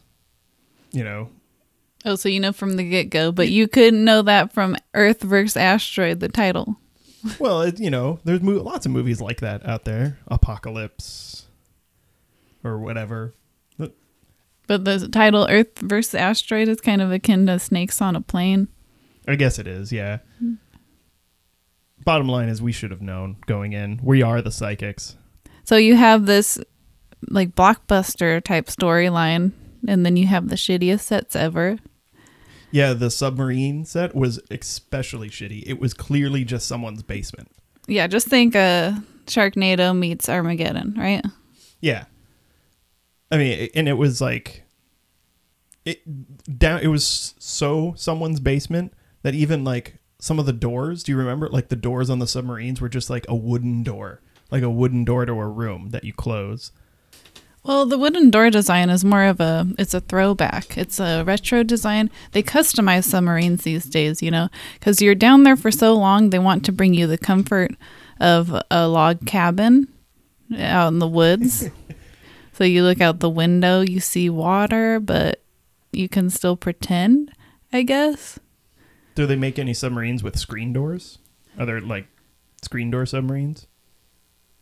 you 0.91 1.03
know. 1.03 1.29
Oh, 2.03 2.15
so 2.15 2.29
you 2.29 2.39
know 2.39 2.51
from 2.51 2.77
the 2.77 2.83
get 2.89 3.09
go, 3.09 3.31
but 3.31 3.49
you 3.49 3.67
couldn't 3.67 4.03
know 4.03 4.21
that 4.23 4.53
from 4.53 4.75
Earth 4.93 5.21
vs. 5.21 5.55
Asteroid, 5.57 6.19
the 6.19 6.29
title. 6.29 6.77
Well, 7.37 7.61
it, 7.61 7.79
you 7.79 7.91
know, 7.91 8.17
there's 8.23 8.41
mo- 8.41 8.63
lots 8.63 8.87
of 8.87 8.91
movies 8.91 9.21
like 9.21 9.41
that 9.41 9.63
out 9.63 9.85
there, 9.85 10.17
Apocalypse, 10.27 11.45
or 12.63 12.79
whatever. 12.79 13.35
But 13.77 13.93
But 14.65 14.85
the 14.85 15.07
title 15.07 15.45
Earth 15.47 15.77
vs. 15.77 16.15
Asteroid 16.15 16.67
is 16.67 16.81
kind 16.81 16.99
of 16.99 17.11
akin 17.11 17.45
to 17.45 17.59
Snakes 17.59 18.01
on 18.01 18.15
a 18.15 18.21
Plane. 18.21 18.69
I 19.27 19.35
guess 19.35 19.59
it 19.59 19.67
is, 19.67 19.91
yeah. 19.91 20.17
Bottom 22.03 22.27
line 22.27 22.49
is, 22.49 22.59
we 22.59 22.71
should 22.71 22.89
have 22.89 23.03
known 23.03 23.37
going 23.45 23.73
in. 23.73 23.99
We 24.01 24.23
are 24.23 24.41
the 24.41 24.51
psychics. 24.51 25.15
So 25.63 25.75
you 25.77 25.95
have 25.95 26.25
this 26.25 26.57
like 27.29 27.55
blockbuster 27.55 28.43
type 28.43 28.67
storyline, 28.67 29.51
and 29.87 30.05
then 30.05 30.15
you 30.15 30.27
have 30.27 30.49
the 30.49 30.55
shittiest 30.55 31.01
sets 31.01 31.35
ever. 31.35 31.77
Yeah, 32.71 32.93
the 32.93 33.11
submarine 33.11 33.85
set 33.85 34.15
was 34.15 34.39
especially 34.49 35.29
shitty. 35.29 35.63
It 35.65 35.79
was 35.79 35.93
clearly 35.93 36.43
just 36.45 36.67
someone's 36.67 37.03
basement. 37.03 37.49
Yeah, 37.87 38.07
just 38.07 38.27
think 38.27 38.55
uh 38.55 38.93
Sharknado 39.25 39.97
meets 39.97 40.29
Armageddon, 40.29 40.95
right? 40.97 41.23
Yeah. 41.81 42.05
I 43.31 43.37
mean, 43.37 43.69
and 43.75 43.87
it 43.87 43.93
was 43.93 44.21
like 44.21 44.63
it 45.85 46.01
down 46.59 46.81
it 46.81 46.87
was 46.87 47.33
so 47.39 47.93
someone's 47.97 48.39
basement 48.39 48.93
that 49.23 49.35
even 49.35 49.63
like 49.63 49.99
some 50.19 50.39
of 50.39 50.45
the 50.45 50.53
doors, 50.53 51.03
do 51.03 51.11
you 51.11 51.17
remember 51.17 51.49
like 51.49 51.69
the 51.69 51.75
doors 51.75 52.09
on 52.09 52.19
the 52.19 52.27
submarines 52.27 52.79
were 52.79 52.89
just 52.89 53.09
like 53.09 53.25
a 53.27 53.35
wooden 53.35 53.83
door, 53.83 54.21
like 54.51 54.63
a 54.63 54.69
wooden 54.69 55.03
door 55.03 55.25
to 55.25 55.33
a 55.33 55.47
room 55.47 55.89
that 55.89 56.03
you 56.03 56.13
close. 56.13 56.71
Well, 57.63 57.85
the 57.85 57.97
wooden 57.97 58.31
door 58.31 58.49
design 58.49 58.89
is 58.89 59.05
more 59.05 59.25
of 59.25 59.39
a 59.39 59.67
it's 59.77 59.93
a 59.93 60.01
throwback. 60.01 60.77
It's 60.77 60.99
a 60.99 61.23
retro 61.23 61.63
design. 61.63 62.09
They 62.31 62.41
customize 62.41 63.03
submarines 63.03 63.63
these 63.63 63.85
days, 63.85 64.21
you 64.21 64.31
know, 64.31 64.49
cuz 64.79 65.01
you're 65.01 65.15
down 65.15 65.43
there 65.43 65.55
for 65.55 65.71
so 65.71 65.93
long, 65.95 66.29
they 66.31 66.39
want 66.39 66.65
to 66.65 66.71
bring 66.71 66.93
you 66.93 67.05
the 67.05 67.19
comfort 67.19 67.71
of 68.19 68.55
a 68.71 68.87
log 68.87 69.25
cabin 69.27 69.87
out 70.57 70.87
in 70.87 70.99
the 70.99 71.07
woods. 71.07 71.69
so 72.53 72.63
you 72.63 72.83
look 72.83 72.99
out 72.99 73.19
the 73.19 73.29
window, 73.29 73.81
you 73.81 73.99
see 73.99 74.29
water, 74.29 74.99
but 74.99 75.43
you 75.91 76.09
can 76.09 76.29
still 76.29 76.55
pretend, 76.55 77.31
I 77.71 77.83
guess. 77.83 78.39
Do 79.13 79.27
they 79.27 79.35
make 79.35 79.59
any 79.59 79.73
submarines 79.73 80.23
with 80.23 80.37
screen 80.37 80.73
doors? 80.73 81.19
Are 81.59 81.65
there 81.65 81.81
like 81.81 82.07
screen 82.63 82.89
door 82.89 83.05
submarines? 83.05 83.67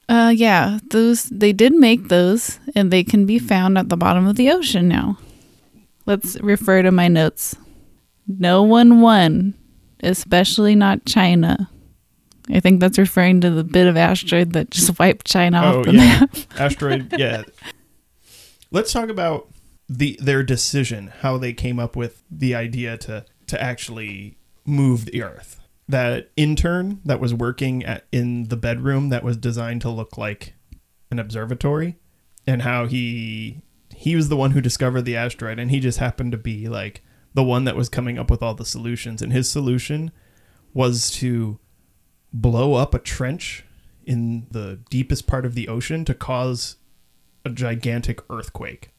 Uh 0.10 0.34
yeah, 0.36 0.80
those 0.90 1.24
they 1.26 1.54
did 1.54 1.74
make 1.74 2.08
those 2.10 2.60
and 2.76 2.92
they 2.92 3.04
can 3.04 3.26
be 3.26 3.38
found 3.40 3.78
at 3.78 3.90
the 3.90 3.96
bottom 3.98 4.26
of 4.28 4.36
the 4.36 4.50
ocean 4.50 4.88
now. 4.88 5.18
Let's 6.06 6.40
refer 6.42 6.82
to 6.82 6.92
my 6.92 7.08
notes. 7.08 7.56
No 8.28 8.64
one 8.64 9.02
won, 9.02 9.54
especially 10.02 10.74
not 10.76 11.06
China. 11.06 11.70
I 12.52 12.60
think 12.60 12.80
that's 12.80 12.98
referring 12.98 13.42
to 13.42 13.52
the 13.52 13.64
bit 13.64 13.86
of 13.86 13.96
asteroid 13.96 14.54
that 14.54 14.72
just 14.72 14.98
wiped 15.00 15.28
China 15.28 15.62
Oh 15.64 15.80
off 15.80 15.86
the 15.86 15.94
yeah, 15.94 16.20
map. 16.20 16.36
asteroid. 16.58 17.14
Yeah. 17.18 17.44
Let's 18.72 18.92
talk 18.92 19.10
about 19.10 19.48
the 19.88 20.18
their 20.22 20.42
decision, 20.44 21.12
how 21.22 21.38
they 21.38 21.54
came 21.54 21.80
up 21.80 21.96
with 21.96 22.24
the 22.32 22.56
idea 22.56 22.98
to 22.98 23.26
to 23.48 23.62
actually 23.62 24.38
move 24.66 25.06
the 25.06 25.22
Earth. 25.22 25.59
That 25.90 26.30
intern 26.38 27.02
that 27.04 27.20
was 27.20 27.34
working 27.34 27.84
at 27.84 28.06
in 28.12 28.46
the 28.50 28.56
bedroom 28.56 29.10
that 29.10 29.24
was 29.24 29.36
designed 29.36 29.82
to 29.82 29.90
look 29.90 30.18
like 30.18 30.54
an 31.12 31.20
observatory, 31.20 31.98
and 32.48 32.62
how 32.62 32.86
he 32.86 33.62
he 33.94 34.16
was 34.16 34.30
the 34.30 34.38
one 34.38 34.52
who 34.52 34.62
discovered 34.62 35.02
the 35.02 35.18
asteroid, 35.18 35.60
and 35.60 35.72
he 35.72 35.80
just 35.80 35.98
happened 35.98 36.32
to 36.32 36.38
be 36.38 36.70
like 36.70 37.04
the 37.34 37.44
one 37.44 37.66
that 37.66 37.76
was 37.76 37.90
coming 37.90 38.18
up 38.18 38.30
with 38.30 38.42
all 38.42 38.54
the 38.54 38.66
solutions. 38.66 39.22
And 39.22 39.34
his 39.34 39.50
solution 39.50 40.12
was 40.74 41.10
to 41.12 41.60
blow 42.32 42.76
up 42.76 42.94
a 42.94 43.00
trench 43.00 43.66
in 44.06 44.48
the 44.52 44.80
deepest 44.90 45.28
part 45.28 45.46
of 45.46 45.56
the 45.56 45.68
ocean 45.68 46.06
to 46.06 46.14
cause 46.14 46.78
a 47.44 47.50
gigantic 47.50 48.22
earthquake. 48.30 48.92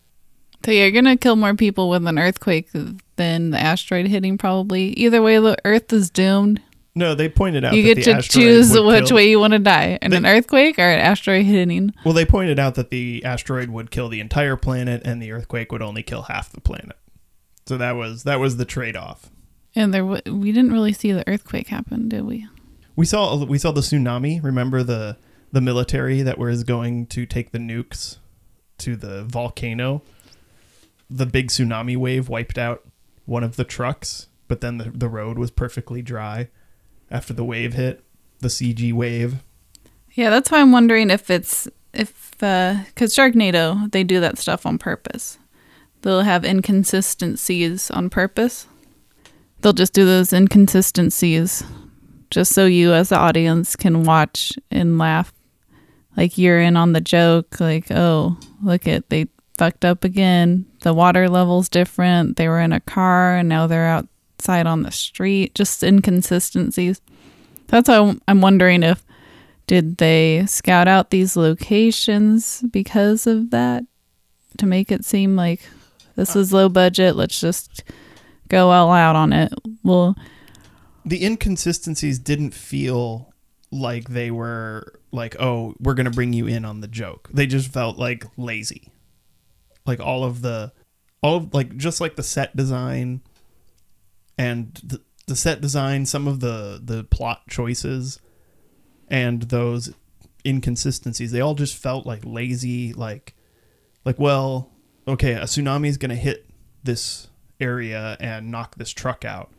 So 0.64 0.72
you're 0.72 0.90
gonna 0.90 1.16
kill 1.16 1.37
more 1.37 1.55
people 1.55 1.88
with 1.88 2.07
an 2.07 2.18
earthquake 2.18 2.68
than 3.16 3.50
the 3.50 3.61
asteroid 3.61 4.09
hitting 4.09 4.37
probably. 4.38 4.88
Either 4.94 5.22
way 5.22 5.38
the 5.38 5.57
earth 5.64 5.92
is 5.92 6.11
doomed. 6.11 6.61
No, 6.94 7.14
they 7.14 7.29
pointed 7.29 7.64
out 7.64 7.74
You 7.74 7.83
get 7.83 8.03
to 8.05 8.20
choose 8.20 8.70
which 8.72 9.07
kill- 9.07 9.16
way 9.16 9.31
you 9.31 9.38
want 9.38 9.53
to 9.53 9.59
die. 9.61 9.98
An, 10.03 10.11
They- 10.11 10.16
an 10.16 10.26
earthquake 10.26 10.79
or 10.79 10.83
an 10.90 10.98
asteroid 10.98 11.46
hitting. 11.46 11.94
Well, 12.05 12.14
they 12.14 12.24
pointed 12.24 12.59
out 12.59 12.74
that 12.74 12.90
the 12.90 13.24
asteroid 13.24 13.70
would 13.70 13.90
kill 13.92 14.09
the 14.09 14.20
entire 14.20 14.57
planet 14.57 15.03
and 15.05 15.22
the 15.22 15.31
earthquake 15.31 15.70
would 15.70 15.83
only 15.83 16.03
kill 16.03 16.22
half 16.22 16.50
the 16.50 16.61
planet. 16.61 16.96
So 17.66 17.76
that 17.76 17.92
was 17.92 18.24
that 18.24 18.40
was 18.40 18.57
the 18.57 18.64
trade-off. 18.64 19.31
And 19.76 19.94
there 19.94 20.03
w- 20.03 20.35
we 20.40 20.50
didn't 20.50 20.72
really 20.72 20.92
see 20.92 21.12
the 21.12 21.26
earthquake 21.29 21.68
happen, 21.68 22.09
did 22.09 22.24
we? 22.24 22.48
We 22.96 23.07
saw 23.07 23.37
we 23.44 23.59
saw 23.59 23.70
the 23.70 23.83
tsunami. 23.83 24.42
Remember 24.42 24.83
the 24.83 25.16
the 25.53 25.61
military 25.61 26.22
that 26.22 26.38
was 26.38 26.64
going 26.64 27.07
to 27.07 27.24
take 27.26 27.53
the 27.53 27.59
nukes 27.59 28.16
to 28.79 28.96
the 28.96 29.22
volcano. 29.24 30.03
The 31.09 31.26
big 31.26 31.48
tsunami 31.48 31.96
wave 31.96 32.29
wiped 32.29 32.59
out 32.59 32.83
one 33.26 33.44
of 33.44 33.55
the 33.57 33.64
trucks, 33.64 34.26
but 34.48 34.61
then 34.61 34.79
the, 34.79 34.90
the 34.92 35.09
road 35.09 35.38
was 35.38 35.50
perfectly 35.53 36.03
dry 36.03 36.48
after 37.11 37.33
the 37.33 37.44
wave 37.44 37.75
hit. 37.75 38.05
The 38.40 38.49
CG 38.49 38.92
wave. 38.92 39.42
Yeah, 40.12 40.31
that's 40.31 40.51
why 40.51 40.61
I'm 40.61 40.73
wondering 40.73 41.11
if 41.11 41.31
it's 41.31 41.68
if 41.92 42.42
uh, 42.42 42.77
because 42.87 43.14
Sharknado 43.14 43.90
they 43.90 44.05
do 44.05 44.20
that 44.20 44.38
stuff 44.38 44.64
on 44.64 44.79
purpose. 44.79 45.38
They'll 46.03 46.23
have 46.23 46.44
inconsistencies 46.44 47.90
on 47.90 48.09
purpose. 48.09 48.66
They'll 49.61 49.75
just 49.75 49.92
do 49.92 50.07
those 50.07 50.33
inconsistencies 50.33 51.62
just 52.31 52.53
so 52.53 52.64
you 52.64 52.94
as 52.94 53.11
the 53.11 53.18
audience 53.18 53.77
can 53.77 54.05
watch 54.05 54.53
and 54.70 54.99
laugh. 54.99 55.33
Like 56.16 56.38
you're 56.38 56.61
in 56.61 56.77
on 56.77 56.92
the 56.92 57.01
joke, 57.01 57.61
like, 57.61 57.90
oh, 57.90 58.38
look 58.62 58.88
at 58.88 59.11
they 59.11 59.27
fucked 59.59 59.85
up 59.85 60.05
again. 60.05 60.66
The 60.81 60.94
water 60.94 61.29
level's 61.29 61.68
different. 61.68 62.37
They 62.37 62.49
were 62.49 62.61
in 62.61 62.73
a 62.73 62.81
car 62.81 63.37
and 63.37 63.49
now 63.49 63.66
they're 63.66 64.03
outside 64.40 64.66
on 64.66 64.83
the 64.83 64.90
street. 64.90 65.55
Just 65.55 65.83
inconsistencies. 65.83 67.00
That's 67.66 67.88
why 67.88 68.16
I'm- 68.26 68.40
wondering 68.40 68.83
if 68.83 69.05
did 69.66 69.98
they 69.98 70.44
scout 70.46 70.88
out 70.88 71.11
these 71.11 71.37
locations 71.37 72.62
because 72.72 73.26
of 73.26 73.50
that 73.50 73.85
to 74.59 74.66
make 74.66 74.90
it 74.90 75.05
seem 75.05 75.37
like 75.37 75.61
this 76.16 76.35
is 76.35 76.53
low 76.53 76.68
budget? 76.70 77.16
Let's 77.16 77.38
just 77.38 77.85
go 78.48 78.70
all 78.70 78.90
out 78.90 79.14
on 79.14 79.33
it. 79.33 79.53
Well, 79.85 80.16
the 81.05 81.24
inconsistencies 81.24 82.18
didn't 82.18 82.55
feel 82.55 83.33
like 83.70 84.09
they 84.09 84.31
were 84.33 85.00
like 85.12 85.37
oh 85.38 85.74
we're 85.79 85.94
gonna 85.94 86.11
bring 86.11 86.33
you 86.33 86.48
in 86.48 86.64
on 86.64 86.81
the 86.81 86.88
joke 86.88 87.31
they 87.33 87.46
just 87.46 87.72
felt 87.72 87.96
like 87.96 88.24
lazy 88.37 88.88
like 89.87 90.00
all 90.00 90.24
of 90.24 90.42
the 90.42 90.72
all 91.22 91.37
of 91.37 91.55
like 91.55 91.76
just 91.76 92.00
like 92.00 92.16
the 92.16 92.22
set 92.22 92.55
design 92.57 93.20
and 94.40 94.81
the, 94.85 95.00
the 95.26 95.37
set 95.37 95.61
design 95.61 96.07
some 96.07 96.26
of 96.26 96.40
the 96.40 96.81
the 96.83 97.05
plot 97.05 97.42
choices 97.48 98.20
and 99.09 99.42
those 99.42 99.92
inconsistencies 100.46 101.33
they 101.33 101.40
all 101.40 101.55
just 101.55 101.76
felt 101.76 102.07
like 102.07 102.22
lazy 102.24 102.92
like 102.92 103.35
like 104.05 104.18
well 104.18 104.70
okay 105.07 105.33
a 105.33 105.44
tsunami 105.44 105.88
is 105.88 105.98
gonna 105.98 106.14
hit 106.14 106.46
this 106.83 107.29
area 107.61 108.16
and 108.20 108.50
knock 108.50 108.76
this 108.76 108.90
truck 108.90 109.24
out 109.24 109.53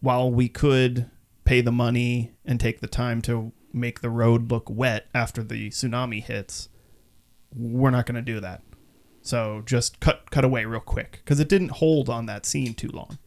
while 0.00 0.30
we 0.30 0.48
could 0.48 1.10
pay 1.44 1.60
the 1.60 1.72
money 1.72 2.32
and 2.44 2.60
take 2.60 2.80
the 2.80 2.86
time 2.86 3.22
to 3.22 3.52
make 3.72 4.00
the 4.00 4.10
road 4.10 4.50
look 4.50 4.68
wet 4.68 5.06
after 5.14 5.42
the 5.42 5.70
tsunami 5.70 6.22
hits, 6.22 6.68
we're 7.54 7.90
not 7.90 8.06
going 8.06 8.14
to 8.14 8.22
do 8.22 8.40
that. 8.40 8.62
So 9.22 9.62
just 9.66 10.00
cut 10.00 10.30
cut 10.30 10.44
away 10.44 10.64
real 10.64 10.80
quick 10.80 11.20
because 11.24 11.40
it 11.40 11.48
didn't 11.48 11.72
hold 11.72 12.08
on 12.08 12.26
that 12.26 12.46
scene 12.46 12.74
too 12.74 12.88
long. 12.88 13.18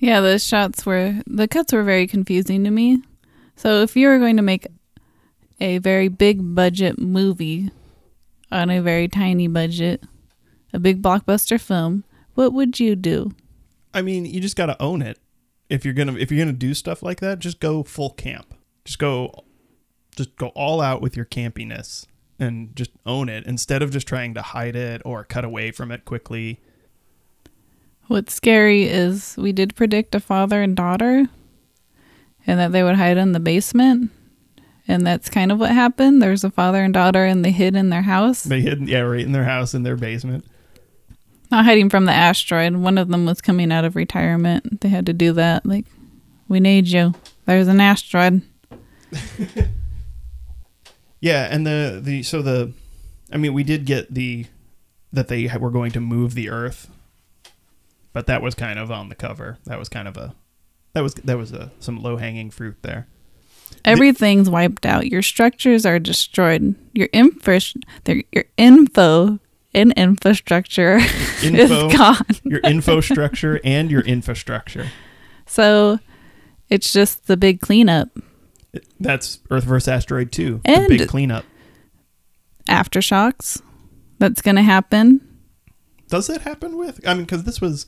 Yeah, 0.00 0.20
the 0.20 0.38
shots 0.38 0.84
were 0.84 1.22
the 1.26 1.46
cuts 1.46 1.72
were 1.72 1.84
very 1.84 2.06
confusing 2.06 2.64
to 2.64 2.70
me. 2.70 3.02
So 3.56 3.82
if 3.82 3.94
you 3.96 4.08
were 4.08 4.18
going 4.18 4.36
to 4.36 4.42
make 4.42 4.66
a 5.60 5.78
very 5.78 6.08
big 6.08 6.54
budget 6.54 6.98
movie 6.98 7.70
on 8.50 8.70
a 8.70 8.80
very 8.80 9.06
tiny 9.06 9.46
budget, 9.46 10.02
a 10.72 10.78
big 10.78 11.02
blockbuster 11.02 11.60
film, 11.60 12.04
what 12.34 12.54
would 12.54 12.80
you 12.80 12.96
do? 12.96 13.32
I 13.92 14.00
mean, 14.00 14.24
you 14.24 14.40
just 14.40 14.56
got 14.56 14.66
to 14.66 14.82
own 14.82 15.02
it. 15.02 15.18
If 15.68 15.84
you're 15.84 15.94
gonna 15.94 16.14
if 16.14 16.32
you're 16.32 16.44
gonna 16.44 16.56
do 16.56 16.74
stuff 16.74 17.02
like 17.02 17.20
that, 17.20 17.38
just 17.38 17.60
go 17.60 17.82
full 17.84 18.10
camp. 18.10 18.54
Just 18.84 18.98
go, 18.98 19.44
just 20.16 20.34
go 20.36 20.48
all 20.48 20.80
out 20.80 21.00
with 21.00 21.14
your 21.14 21.26
campiness 21.26 22.06
and 22.40 22.74
just 22.74 22.90
own 23.06 23.28
it 23.28 23.46
instead 23.46 23.82
of 23.82 23.92
just 23.92 24.08
trying 24.08 24.34
to 24.34 24.42
hide 24.42 24.74
it 24.74 25.02
or 25.04 25.22
cut 25.22 25.44
away 25.44 25.70
from 25.70 25.92
it 25.92 26.04
quickly. 26.04 26.60
What's 28.10 28.34
scary 28.34 28.88
is 28.88 29.36
we 29.38 29.52
did 29.52 29.76
predict 29.76 30.16
a 30.16 30.20
father 30.20 30.62
and 30.62 30.76
daughter 30.76 31.28
and 32.44 32.58
that 32.58 32.72
they 32.72 32.82
would 32.82 32.96
hide 32.96 33.16
in 33.16 33.30
the 33.30 33.38
basement. 33.38 34.10
And 34.88 35.06
that's 35.06 35.30
kind 35.30 35.52
of 35.52 35.60
what 35.60 35.70
happened. 35.70 36.20
There's 36.20 36.42
a 36.42 36.50
father 36.50 36.82
and 36.82 36.92
daughter 36.92 37.24
and 37.24 37.44
they 37.44 37.52
hid 37.52 37.76
in 37.76 37.90
their 37.90 38.02
house. 38.02 38.42
They 38.42 38.62
hid, 38.62 38.88
yeah, 38.88 39.02
right 39.02 39.24
in 39.24 39.30
their 39.30 39.44
house 39.44 39.74
in 39.74 39.84
their 39.84 39.94
basement. 39.94 40.44
Not 41.52 41.64
hiding 41.64 41.88
from 41.88 42.06
the 42.06 42.12
asteroid. 42.12 42.74
One 42.74 42.98
of 42.98 43.08
them 43.10 43.26
was 43.26 43.40
coming 43.40 43.70
out 43.70 43.84
of 43.84 43.94
retirement. 43.94 44.80
They 44.80 44.88
had 44.88 45.06
to 45.06 45.12
do 45.12 45.32
that. 45.34 45.64
Like, 45.64 45.86
we 46.48 46.58
need 46.58 46.88
you. 46.88 47.14
There's 47.46 47.68
an 47.68 47.80
asteroid. 47.80 48.42
Yeah, 51.20 51.48
and 51.50 51.66
the 51.66 52.00
the 52.02 52.22
so 52.22 52.40
the, 52.40 52.72
I 53.30 53.36
mean, 53.36 53.52
we 53.52 53.62
did 53.62 53.84
get 53.84 54.12
the 54.12 54.46
that 55.12 55.28
they 55.28 55.46
were 55.58 55.70
going 55.70 55.92
to 55.92 56.00
move 56.00 56.34
the 56.34 56.48
Earth, 56.48 56.88
but 58.12 58.26
that 58.26 58.42
was 58.42 58.54
kind 58.54 58.78
of 58.78 58.90
on 58.90 59.08
the 59.08 59.14
cover. 59.14 59.58
That 59.64 59.78
was 59.78 59.88
kind 59.88 60.08
of 60.08 60.16
a, 60.16 60.34
that 60.94 61.02
was 61.02 61.14
that 61.14 61.38
was 61.38 61.52
a 61.52 61.70
some 61.80 62.02
low 62.02 62.16
hanging 62.16 62.50
fruit 62.50 62.76
there. 62.82 63.06
Everything's 63.84 64.50
wiped 64.50 64.84
out. 64.84 65.06
Your 65.06 65.22
structures 65.22 65.86
are 65.86 65.98
destroyed. 65.98 66.74
Your 66.92 67.08
infra, 67.12 67.60
your 68.32 68.44
info 68.56 69.38
and 69.72 69.92
infrastructure 69.92 70.96
Info, 71.42 71.88
is 71.88 71.94
gone. 71.96 72.26
your 72.44 72.58
infrastructure 72.60 73.60
and 73.64 73.90
your 73.90 74.02
infrastructure. 74.02 74.86
So 75.46 75.98
it's 76.68 76.92
just 76.92 77.26
the 77.26 77.36
big 77.36 77.60
cleanup. 77.60 78.08
That's 79.00 79.40
Earth 79.50 79.64
vs. 79.64 79.88
Asteroid 79.88 80.30
2. 80.30 80.60
And- 80.64 80.84
the 80.84 80.98
big 80.98 81.08
cleanup. 81.08 81.44
Aftershocks. 82.68 83.60
That's 84.20 84.42
going 84.42 84.54
to 84.56 84.62
happen. 84.62 85.26
Does 86.10 86.26
that 86.26 86.42
happen 86.42 86.76
with? 86.76 87.00
I 87.06 87.14
mean, 87.14 87.24
because 87.24 87.44
this 87.44 87.60
was 87.60 87.86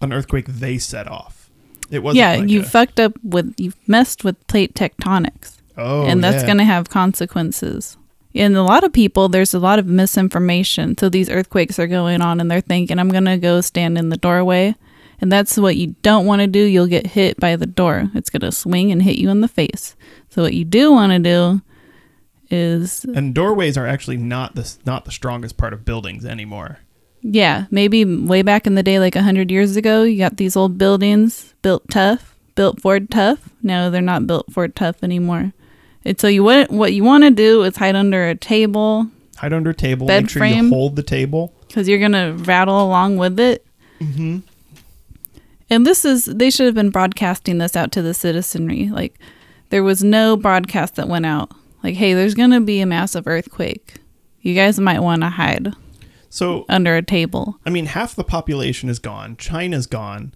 an 0.00 0.12
earthquake 0.12 0.46
they 0.46 0.78
set 0.78 1.06
off. 1.06 1.50
It 1.90 2.02
wasn't. 2.02 2.18
yeah, 2.18 2.36
like 2.36 2.50
you 2.50 2.60
a- 2.60 2.64
fucked 2.64 3.00
up 3.00 3.12
with, 3.22 3.54
you've 3.56 3.76
messed 3.86 4.24
with 4.24 4.44
plate 4.46 4.74
tectonics. 4.74 5.58
Oh, 5.76 6.04
and 6.04 6.22
that's 6.22 6.42
yeah. 6.42 6.46
going 6.46 6.58
to 6.58 6.64
have 6.64 6.90
consequences. 6.90 7.96
And 8.34 8.56
a 8.56 8.62
lot 8.62 8.84
of 8.84 8.92
people, 8.92 9.28
there's 9.28 9.54
a 9.54 9.58
lot 9.58 9.78
of 9.78 9.86
misinformation. 9.86 10.98
So 10.98 11.08
these 11.08 11.30
earthquakes 11.30 11.78
are 11.78 11.86
going 11.86 12.20
on 12.20 12.40
and 12.40 12.50
they're 12.50 12.60
thinking, 12.60 12.98
I'm 12.98 13.08
going 13.08 13.24
to 13.24 13.38
go 13.38 13.60
stand 13.60 13.96
in 13.96 14.10
the 14.10 14.16
doorway. 14.16 14.74
And 15.20 15.32
that's 15.32 15.56
what 15.56 15.76
you 15.76 15.96
don't 16.02 16.26
want 16.26 16.40
to 16.40 16.46
do. 16.46 16.60
You'll 16.60 16.86
get 16.86 17.08
hit 17.08 17.40
by 17.40 17.56
the 17.56 17.66
door. 17.66 18.10
It's 18.14 18.30
going 18.30 18.42
to 18.42 18.52
swing 18.52 18.92
and 18.92 19.02
hit 19.02 19.16
you 19.16 19.30
in 19.30 19.40
the 19.40 19.48
face. 19.48 19.96
So 20.28 20.42
what 20.42 20.54
you 20.54 20.64
do 20.64 20.92
want 20.92 21.12
to 21.12 21.18
do 21.18 21.62
is, 22.50 23.04
And 23.04 23.34
doorways 23.34 23.76
are 23.76 23.86
actually 23.86 24.16
not 24.16 24.54
the 24.54 24.72
not 24.86 25.04
the 25.04 25.10
strongest 25.10 25.56
part 25.56 25.72
of 25.72 25.84
buildings 25.84 26.24
anymore. 26.24 26.78
Yeah, 27.22 27.66
maybe 27.70 28.04
way 28.04 28.42
back 28.42 28.66
in 28.66 28.74
the 28.74 28.82
day, 28.82 28.98
like 28.98 29.14
100 29.14 29.50
years 29.50 29.76
ago, 29.76 30.02
you 30.04 30.18
got 30.18 30.36
these 30.36 30.56
old 30.56 30.78
buildings 30.78 31.54
built 31.62 31.88
tough, 31.90 32.36
built 32.54 32.80
Ford 32.80 33.10
tough. 33.10 33.48
No, 33.62 33.90
they're 33.90 34.00
not 34.00 34.26
built 34.26 34.52
Ford 34.52 34.74
tough 34.76 35.02
anymore. 35.02 35.52
And 36.04 36.18
so 36.20 36.28
you 36.28 36.44
what 36.44 36.70
what 36.70 36.92
you 36.92 37.04
want 37.04 37.24
to 37.24 37.30
do 37.30 37.62
is 37.64 37.76
hide 37.76 37.96
under 37.96 38.28
a 38.28 38.34
table, 38.34 39.08
Hide 39.36 39.52
under 39.52 39.70
a 39.70 39.74
table. 39.74 40.06
Bed 40.06 40.24
make 40.24 40.30
sure 40.30 40.40
frame. 40.40 40.64
you 40.66 40.70
hold 40.70 40.96
the 40.96 41.02
table. 41.02 41.52
because 41.66 41.88
you're 41.88 41.98
gonna 41.98 42.34
rattle 42.34 42.80
along 42.82 43.16
with 43.18 43.38
it. 43.40 43.64
Mm-hmm. 44.00 44.38
And 45.70 45.86
this 45.86 46.04
is 46.04 46.24
they 46.24 46.50
should 46.50 46.66
have 46.66 46.74
been 46.74 46.90
broadcasting 46.90 47.58
this 47.58 47.76
out 47.76 47.92
to 47.92 48.02
the 48.02 48.14
citizenry. 48.14 48.88
Like 48.88 49.18
there 49.70 49.82
was 49.82 50.02
no 50.02 50.36
broadcast 50.36 50.94
that 50.96 51.08
went 51.08 51.26
out. 51.26 51.50
Like, 51.82 51.94
hey, 51.96 52.14
there's 52.14 52.34
gonna 52.34 52.60
be 52.60 52.80
a 52.80 52.86
massive 52.86 53.26
earthquake. 53.26 53.94
You 54.40 54.54
guys 54.54 54.80
might 54.80 55.00
want 55.00 55.22
to 55.22 55.28
hide 55.28 55.74
So 56.30 56.64
under 56.68 56.96
a 56.96 57.02
table. 57.02 57.58
I 57.64 57.70
mean, 57.70 57.86
half 57.86 58.14
the 58.14 58.24
population 58.24 58.88
is 58.88 58.98
gone. 58.98 59.36
China's 59.36 59.86
gone, 59.86 60.34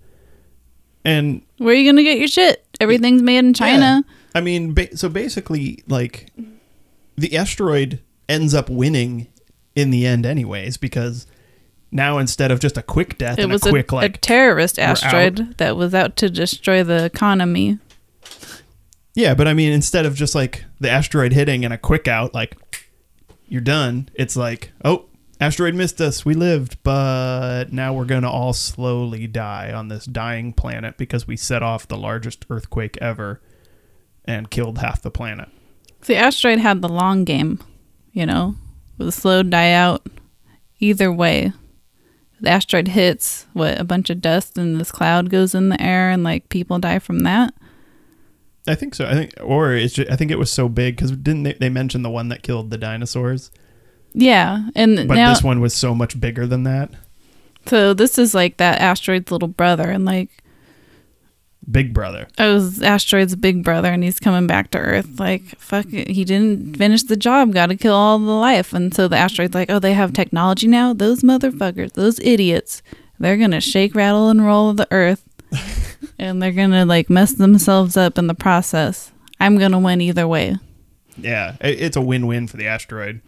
and 1.05 1.43
Where 1.59 1.75
are 1.75 1.77
you 1.77 1.91
gonna 1.91 2.03
get 2.03 2.19
your 2.19 2.29
shit? 2.29 2.65
Everything's 2.81 3.23
made 3.23 3.39
in 3.39 3.55
China. 3.55 4.05
Yeah. 4.07 4.15
I 4.35 4.41
mean, 4.41 4.73
ba- 4.75 4.97
so 4.97 5.09
basically, 5.09 5.83
like 5.87 6.31
the 7.17 7.37
asteroid 7.37 8.01
ends 8.29 8.55
up 8.55 8.71
winning 8.71 9.29
in 9.75 9.91
the 9.91 10.07
end, 10.07 10.25
anyways, 10.25 10.77
because 10.77 11.27
now 11.91 12.19
instead 12.19 12.51
of 12.51 12.59
just 12.59 12.79
a 12.79 12.83
quick 12.83 13.19
death 13.19 13.39
It 13.39 13.49
was 13.49 13.65
a 13.67 13.69
a, 13.69 13.73
quick 13.73 13.93
a 13.93 13.97
like 13.97 14.21
terrorist 14.23 14.79
asteroid 14.79 15.59
that 15.59 15.77
was 15.77 15.95
out 15.95 16.17
to 16.17 16.31
destroy 16.31 16.83
the 16.83 17.05
economy. 17.05 17.79
Yeah, 19.15 19.35
but 19.35 19.47
I 19.47 19.53
mean, 19.53 19.73
instead 19.73 20.07
of 20.07 20.15
just 20.15 20.35
like 20.35 20.65
the 20.81 20.89
asteroid 20.89 21.33
hitting 21.33 21.65
and 21.65 21.75
a 21.75 21.79
quick 21.79 22.09
out, 22.09 22.33
like 22.33 22.57
you're 23.47 23.61
done, 23.61 24.09
it's 24.15 24.37
like, 24.37 24.73
oh, 24.85 25.05
asteroid 25.43 25.75
missed 25.75 26.01
us. 26.01 26.25
We 26.25 26.35
lived, 26.35 26.83
but 26.83 27.73
now 27.73 27.93
we're 27.93 28.05
going 28.05 28.23
to 28.23 28.31
all 28.31 28.53
slowly 28.53 29.27
die 29.27 29.73
on 29.73 29.89
this 29.89 30.05
dying 30.05 30.53
planet 30.53 30.97
because 30.97 31.27
we 31.27 31.37
set 31.37 31.63
off 31.63 31.89
the 31.89 31.97
largest 31.97 32.47
earthquake 32.49 32.97
ever 33.01 33.41
and 34.25 34.51
killed 34.51 34.79
half 34.79 35.03
the 35.03 35.11
planet. 35.11 35.49
The 36.03 36.17
asteroid 36.17 36.59
had 36.59 36.81
the 36.81 36.89
long 36.89 37.25
game, 37.25 37.61
you 38.13 38.25
know, 38.25 38.55
with 38.99 39.09
a 39.09 39.13
slow 39.13 39.43
die 39.43 39.73
out. 39.73 40.07
Either 40.79 41.13
way, 41.13 41.53
the 42.41 42.51
asteroid 42.51 42.89
hits 42.89 43.47
what 43.53 43.79
a 43.79 43.85
bunch 43.85 44.11
of 44.11 44.21
dust 44.21 44.59
and 44.59 44.81
this 44.81 44.91
cloud 44.91 45.31
goes 45.31 45.55
in 45.55 45.69
the 45.69 45.81
air 45.81 46.11
and 46.11 46.25
like 46.25 46.49
people 46.49 46.79
die 46.79 46.99
from 46.99 47.21
that. 47.21 47.55
I 48.67 48.75
think 48.77 48.95
so. 48.95 49.07
I 49.07 49.15
think, 49.15 49.35
or 49.41 49.73
it's 49.73 49.95
just, 49.95 50.11
I 50.11 50.17
think 50.17 50.31
it 50.31 50.39
was 50.39 50.51
so 50.51 50.69
big 50.69 50.97
because 50.97 51.11
didn't 51.13 51.43
they, 51.43 51.53
they 51.55 51.69
mention 51.69 52.03
the 52.03 52.11
one 52.11 52.29
that 52.29 52.43
killed 52.43 52.71
the 52.71 52.79
dinosaurs? 52.79 53.51
Yeah, 54.15 54.69
and 54.75 55.09
But 55.09 55.15
now 55.15 55.33
this 55.33 55.43
one 55.43 55.61
was 55.61 55.75
so 55.75 55.95
much 55.95 56.21
bigger 56.21 56.47
than 56.47 56.65
that. 56.65 56.91
so 57.67 57.95
this 57.95 58.19
is 58.19 58.35
like 58.35 58.59
that 58.59 58.81
asteroid's 58.81 59.31
little 59.31 59.49
brother, 59.49 59.91
and 59.91 60.05
like 60.05 60.31
Big 61.71 61.95
Brother. 61.95 62.27
oh, 62.39 62.55
was 62.55 62.83
asteroid's 62.83 63.37
big 63.37 63.63
brother, 63.63 63.89
and 63.89 64.03
he's 64.03 64.19
coming 64.19 64.49
back 64.49 64.71
to 64.73 64.79
Earth. 64.79 65.21
Like 65.21 65.43
fuck, 65.59 65.87
it, 65.93 66.09
he 66.09 66.25
didn't 66.25 66.77
finish 66.77 67.05
the 67.05 67.17
job. 67.17 67.53
Got 67.55 67.67
to 67.67 67.77
kill 67.77 67.95
all 67.95 68.19
the 68.19 68.33
life, 68.33 68.73
and 68.73 68.93
so 68.93 69.07
the 69.07 69.17
asteroid's 69.17 69.55
like, 69.55 69.71
oh, 69.71 69.79
they 69.79 69.93
have 69.93 70.13
technology 70.13 70.67
now. 70.67 70.93
Those 70.93 71.21
motherfuckers, 71.23 71.93
those 71.93 72.19
idiots, 72.21 72.83
they're 73.21 73.37
gonna 73.37 73.61
shake, 73.61 73.95
rattle, 73.95 74.29
and 74.29 74.45
roll 74.45 74.73
the 74.75 74.89
Earth, 74.91 75.25
and 76.19 76.43
they're 76.43 76.51
gonna 76.53 76.85
like 76.85 77.09
mess 77.09 77.33
themselves 77.33 77.97
up 77.97 78.19
in 78.19 78.27
the 78.27 78.35
process. 78.35 79.13
I'm 79.39 79.57
gonna 79.57 79.79
win 79.79 80.01
either 80.01 80.27
way. 80.27 80.57
Yeah, 81.17 81.57
it's 81.61 81.97
a 81.97 82.01
win-win 82.01 82.49
for 82.49 82.57
the 82.57 82.67
asteroid. 82.67 83.21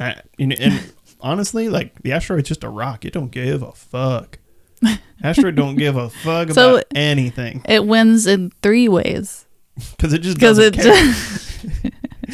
Uh, 0.00 0.14
and, 0.38 0.58
and 0.58 0.92
honestly, 1.20 1.68
like 1.68 2.00
the 2.02 2.12
asteroid's 2.12 2.48
just 2.48 2.64
a 2.64 2.68
rock. 2.68 3.04
It 3.04 3.12
don't 3.12 3.30
give 3.30 3.62
a 3.62 3.72
fuck. 3.72 4.38
Asteroid 5.22 5.56
don't 5.56 5.76
give 5.76 5.96
a 5.96 6.08
fuck 6.08 6.50
So- 6.52 6.76
about 6.76 6.86
anything 6.94 7.62
It 7.68 7.84
wins 7.86 8.26
in 8.26 8.50
three 8.62 8.88
ways. 8.88 9.46
because 9.96 10.12
it 10.14 10.20
just 10.22 10.36
because 10.38 10.58
it 10.58 10.74
care. 10.74 11.14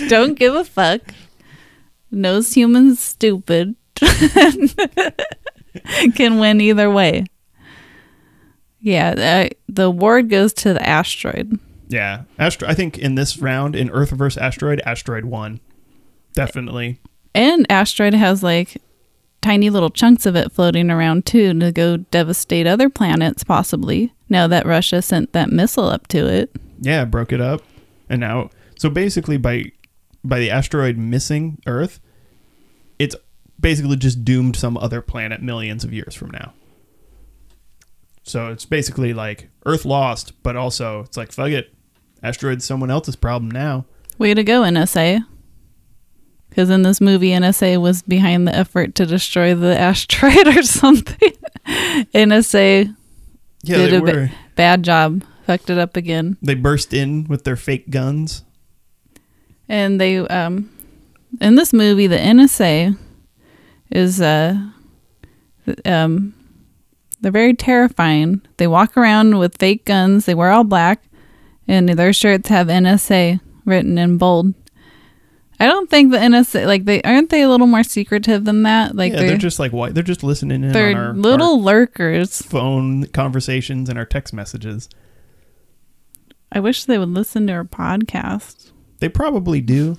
don't 0.09 0.35
give 0.39 0.55
a 0.55 0.65
fuck 0.65 1.01
knows 2.13 2.53
humans 2.55 3.01
stupid 3.01 3.75
can 6.15 6.39
win 6.39 6.61
either 6.61 6.91
way 6.91 7.25
yeah 8.81 9.49
uh, 9.51 9.55
the 9.69 9.85
award 9.85 10.29
goes 10.31 10.53
to 10.53 10.73
the 10.73 10.89
asteroid 10.89 11.59
Yeah, 11.89 12.23
Astro- 12.39 12.69
I 12.69 12.75
think 12.75 12.99
in 12.99 13.15
this 13.17 13.39
round 13.39 13.75
in 13.77 13.91
Earth 13.91 14.11
versus 14.11 14.39
Asteroid, 14.39 14.81
Asteroid 14.85 15.25
won. 15.25 15.61
Definitely. 16.35 17.01
And 17.37 17.67
asteroid 17.71 18.15
has 18.15 18.43
like 18.43 18.81
tiny 19.41 19.71
little 19.71 19.91
chunks 19.91 20.27
of 20.27 20.35
it 20.35 20.51
floating 20.51 20.91
around 20.91 21.25
too 21.25 21.57
to 21.59 21.71
go 21.71 21.97
devastate 21.99 22.67
other 22.67 22.89
planets 22.89 23.45
possibly 23.45 24.13
now 24.29 24.47
that 24.49 24.67
russia 24.67 25.01
sent 25.01 25.33
that 25.33 25.51
missile 25.51 25.87
up 25.89 26.07
to 26.09 26.27
it 26.27 26.51
Yeah, 26.81 27.05
broke 27.05 27.33
it 27.33 27.41
up, 27.41 27.63
and 28.09 28.21
now 28.21 28.51
so 28.79 28.91
basically 28.91 29.37
by 29.39 29.73
by 30.25 30.39
the 30.41 30.51
asteroid 30.51 30.97
missing 30.99 31.59
Earth, 31.67 32.01
it's 32.99 33.15
basically 33.61 33.97
just 33.97 34.25
doomed 34.25 34.57
some 34.57 34.77
other 34.77 35.01
planet 35.01 35.41
millions 35.41 35.85
of 35.85 35.93
years 35.93 36.15
from 36.15 36.31
now. 36.33 36.53
So 38.23 38.49
it's 38.49 38.67
basically 38.67 39.15
like 39.15 39.49
Earth 39.65 39.85
lost, 39.85 40.33
but 40.43 40.57
also 40.57 41.01
it's 41.01 41.17
like 41.17 41.33
fuck 41.33 41.51
it, 41.51 41.73
asteroid's 42.23 42.65
someone 42.65 42.91
else's 42.91 43.17
problem 43.17 43.51
now. 43.51 43.85
way 44.19 44.35
to 44.35 44.43
go 44.43 44.63
nsa 44.63 45.25
because 46.57 46.71
in 46.71 46.81
this 46.83 47.03
movie 47.03 47.31
nsa 47.31 47.79
was 47.79 48.01
behind 48.03 48.49
the 48.49 48.55
effort 48.55 48.95
to 48.95 49.05
destroy 49.05 49.55
the 49.55 49.79
asteroid 49.79 50.49
or 50.57 50.63
something 50.63 51.33
nsa 52.15 52.95
Yeah, 53.63 53.77
did 53.77 53.93
a 53.95 54.01
ba- 54.01 54.31
bad 54.55 54.83
job 54.83 55.23
fucked 55.47 55.69
it 55.69 55.77
up 55.79 55.97
again 55.97 56.39
They 56.41 56.55
burst 56.55 56.95
in 56.95 57.25
with 57.29 57.45
their 57.45 57.57
fake 57.57 57.91
guns. 57.91 58.43
and 59.69 60.01
they 60.01 60.19
um 60.19 60.71
in 61.41 61.57
this 61.57 61.73
movie 61.75 62.07
the 62.07 62.17
nsa 62.19 62.97
is 63.91 64.21
uh 64.23 64.57
Um, 65.85 66.33
they're 67.21 67.33
very 67.33 67.55
terrifying. 67.55 68.41
They 68.59 68.69
walk 68.69 68.97
around 68.97 69.39
with 69.39 69.59
fake 69.59 69.85
guns. 69.85 70.27
They 70.27 70.35
wear 70.35 70.53
all 70.53 70.63
black, 70.63 71.03
and 71.67 71.89
their 71.89 72.13
shirts 72.13 72.49
have 72.51 72.69
NSA 72.69 73.41
written 73.65 73.99
in 73.99 74.17
bold. 74.17 74.55
I 75.59 75.67
don't 75.67 75.89
think 75.89 76.13
the 76.13 76.19
NSA 76.19 76.67
like 76.67 76.85
they 76.85 77.01
aren't 77.03 77.31
they 77.31 77.43
a 77.43 77.49
little 77.49 77.67
more 77.67 77.83
secretive 77.83 78.45
than 78.45 78.63
that. 78.65 78.95
Like 78.95 79.13
yeah, 79.13 79.21
they're, 79.21 79.29
they're 79.29 79.37
just 79.39 79.59
like 79.59 79.73
why 79.73 79.91
They're 79.91 80.03
just 80.03 80.23
listening 80.23 80.63
in 80.65 80.73
they're 80.73 80.91
on 80.91 80.97
our 80.97 81.13
little 81.15 81.53
our 81.57 81.61
lurkers. 81.61 82.43
phone 82.43 83.07
conversations 83.07 83.89
and 83.89 83.99
our 83.99 84.05
text 84.05 84.35
messages. 84.35 84.89
I 86.53 86.61
wish 86.61 86.85
they 86.85 86.99
would 86.99 87.09
listen 87.09 87.47
to 87.49 87.53
our 87.55 87.65
podcast. 87.65 88.71
They 89.01 89.09
probably 89.09 89.61
do, 89.61 89.99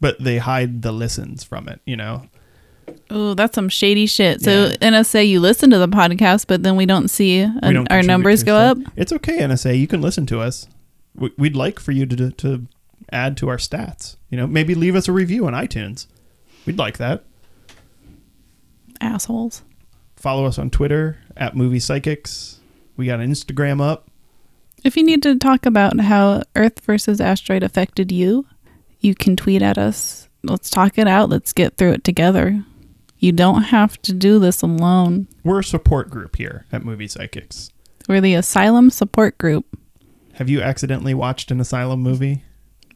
but 0.00 0.22
they 0.22 0.38
hide 0.38 0.82
the 0.82 0.92
listens 0.92 1.42
from 1.44 1.68
it. 1.68 1.80
You 1.84 1.96
know, 1.96 2.26
Oh, 3.08 3.34
that's 3.34 3.54
some 3.54 3.68
shady 3.68 4.06
shit. 4.06 4.40
So 4.42 4.66
Yeah. 4.80 4.90
NSA, 4.90 5.28
you 5.28 5.40
listen 5.40 5.70
to 5.70 5.78
the 5.78 5.88
podcast, 5.88 6.46
but 6.48 6.62
then 6.64 6.76
we 6.76 6.86
don't 6.86 7.08
see 7.08 7.44
We 7.62 7.72
don't 7.72 7.90
our 7.90 8.02
numbers 8.02 8.42
go 8.42 8.56
up. 8.56 8.78
It's 8.96 9.12
okay, 9.12 9.38
NSA. 9.38 9.78
You 9.78 9.86
can 9.86 10.00
listen 10.00 10.26
to 10.26 10.40
us. 10.40 10.66
We- 11.14 11.32
We'd 11.38 11.56
like 11.56 11.78
for 11.80 11.92
you 11.92 12.06
to 12.06 12.30
to 12.30 12.66
add 13.12 13.36
to 13.38 13.48
our 13.48 13.56
stats. 13.56 14.16
You 14.30 14.38
know, 14.38 14.46
maybe 14.46 14.74
leave 14.74 14.94
us 14.94 15.08
a 15.08 15.12
review 15.12 15.46
on 15.46 15.52
iTunes. 15.52 16.06
We'd 16.64 16.78
like 16.78 16.98
that. 16.98 17.24
Assholes. 19.00 19.62
Follow 20.16 20.44
us 20.44 20.58
on 20.58 20.70
Twitter 20.70 21.18
at 21.36 21.56
Movie 21.56 21.80
Psychics. 21.80 22.60
We 22.96 23.06
got 23.06 23.20
an 23.20 23.30
Instagram 23.32 23.80
up. 23.80 24.08
If 24.84 24.96
you 24.96 25.02
need 25.02 25.22
to 25.24 25.36
talk 25.36 25.66
about 25.66 25.98
how 26.00 26.42
Earth 26.54 26.80
versus 26.80 27.20
asteroid 27.20 27.62
affected 27.62 28.12
you, 28.12 28.46
you 29.00 29.14
can 29.14 29.36
tweet 29.36 29.62
at 29.62 29.78
us. 29.78 30.28
Let's 30.42 30.70
talk 30.70 30.96
it 30.96 31.08
out. 31.08 31.28
Let's 31.28 31.52
get 31.52 31.76
through 31.76 31.92
it 31.92 32.04
together. 32.04 32.64
You 33.18 33.32
don't 33.32 33.64
have 33.64 34.00
to 34.02 34.12
do 34.14 34.38
this 34.38 34.62
alone. 34.62 35.28
We're 35.44 35.60
a 35.60 35.64
support 35.64 36.08
group 36.08 36.36
here 36.36 36.66
at 36.72 36.84
Movie 36.84 37.08
Psychics. 37.08 37.70
We're 38.08 38.22
the 38.22 38.34
Asylum 38.34 38.88
Support 38.90 39.36
Group. 39.38 39.78
Have 40.34 40.48
you 40.48 40.62
accidentally 40.62 41.12
watched 41.12 41.50
an 41.50 41.60
Asylum 41.60 42.00
movie? 42.00 42.44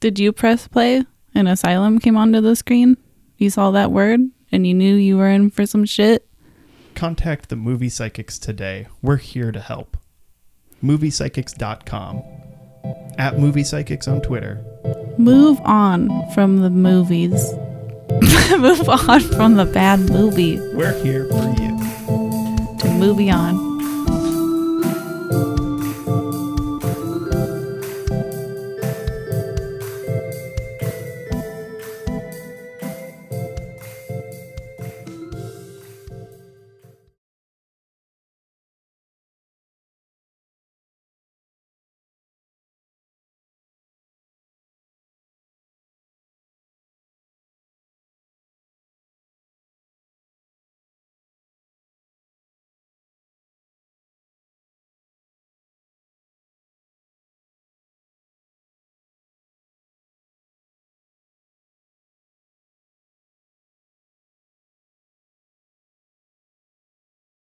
Did 0.00 0.18
you 0.18 0.32
press 0.32 0.66
play 0.66 1.04
and 1.34 1.48
Asylum 1.48 1.98
came 1.98 2.16
onto 2.16 2.40
the 2.40 2.56
screen? 2.56 2.96
You 3.38 3.50
saw 3.50 3.70
that 3.72 3.90
word 3.92 4.20
and 4.52 4.66
you 4.66 4.74
knew 4.74 4.94
you 4.94 5.16
were 5.16 5.28
in 5.28 5.50
for 5.50 5.66
some 5.66 5.84
shit? 5.84 6.26
Contact 6.94 7.48
the 7.48 7.56
Movie 7.56 7.88
Psychics 7.88 8.38
today. 8.38 8.86
We're 9.02 9.16
here 9.16 9.50
to 9.52 9.60
help. 9.60 9.96
MoviePsychics.com. 10.82 12.22
At 13.18 13.38
Movie 13.38 13.64
Psychics 13.64 14.06
on 14.06 14.20
Twitter. 14.20 14.62
Move 15.18 15.60
on 15.62 16.10
from 16.32 16.58
the 16.58 16.70
movies. 16.70 17.52
Move 18.58 18.88
on 18.88 19.20
from 19.20 19.54
the 19.54 19.64
bad 19.64 19.98
movie 20.10 20.58
We're 20.74 20.92
here 21.02 21.24
for 21.28 21.48
you. 21.60 22.78
to 22.80 22.94
movie 22.98 23.30
on. 23.30 23.73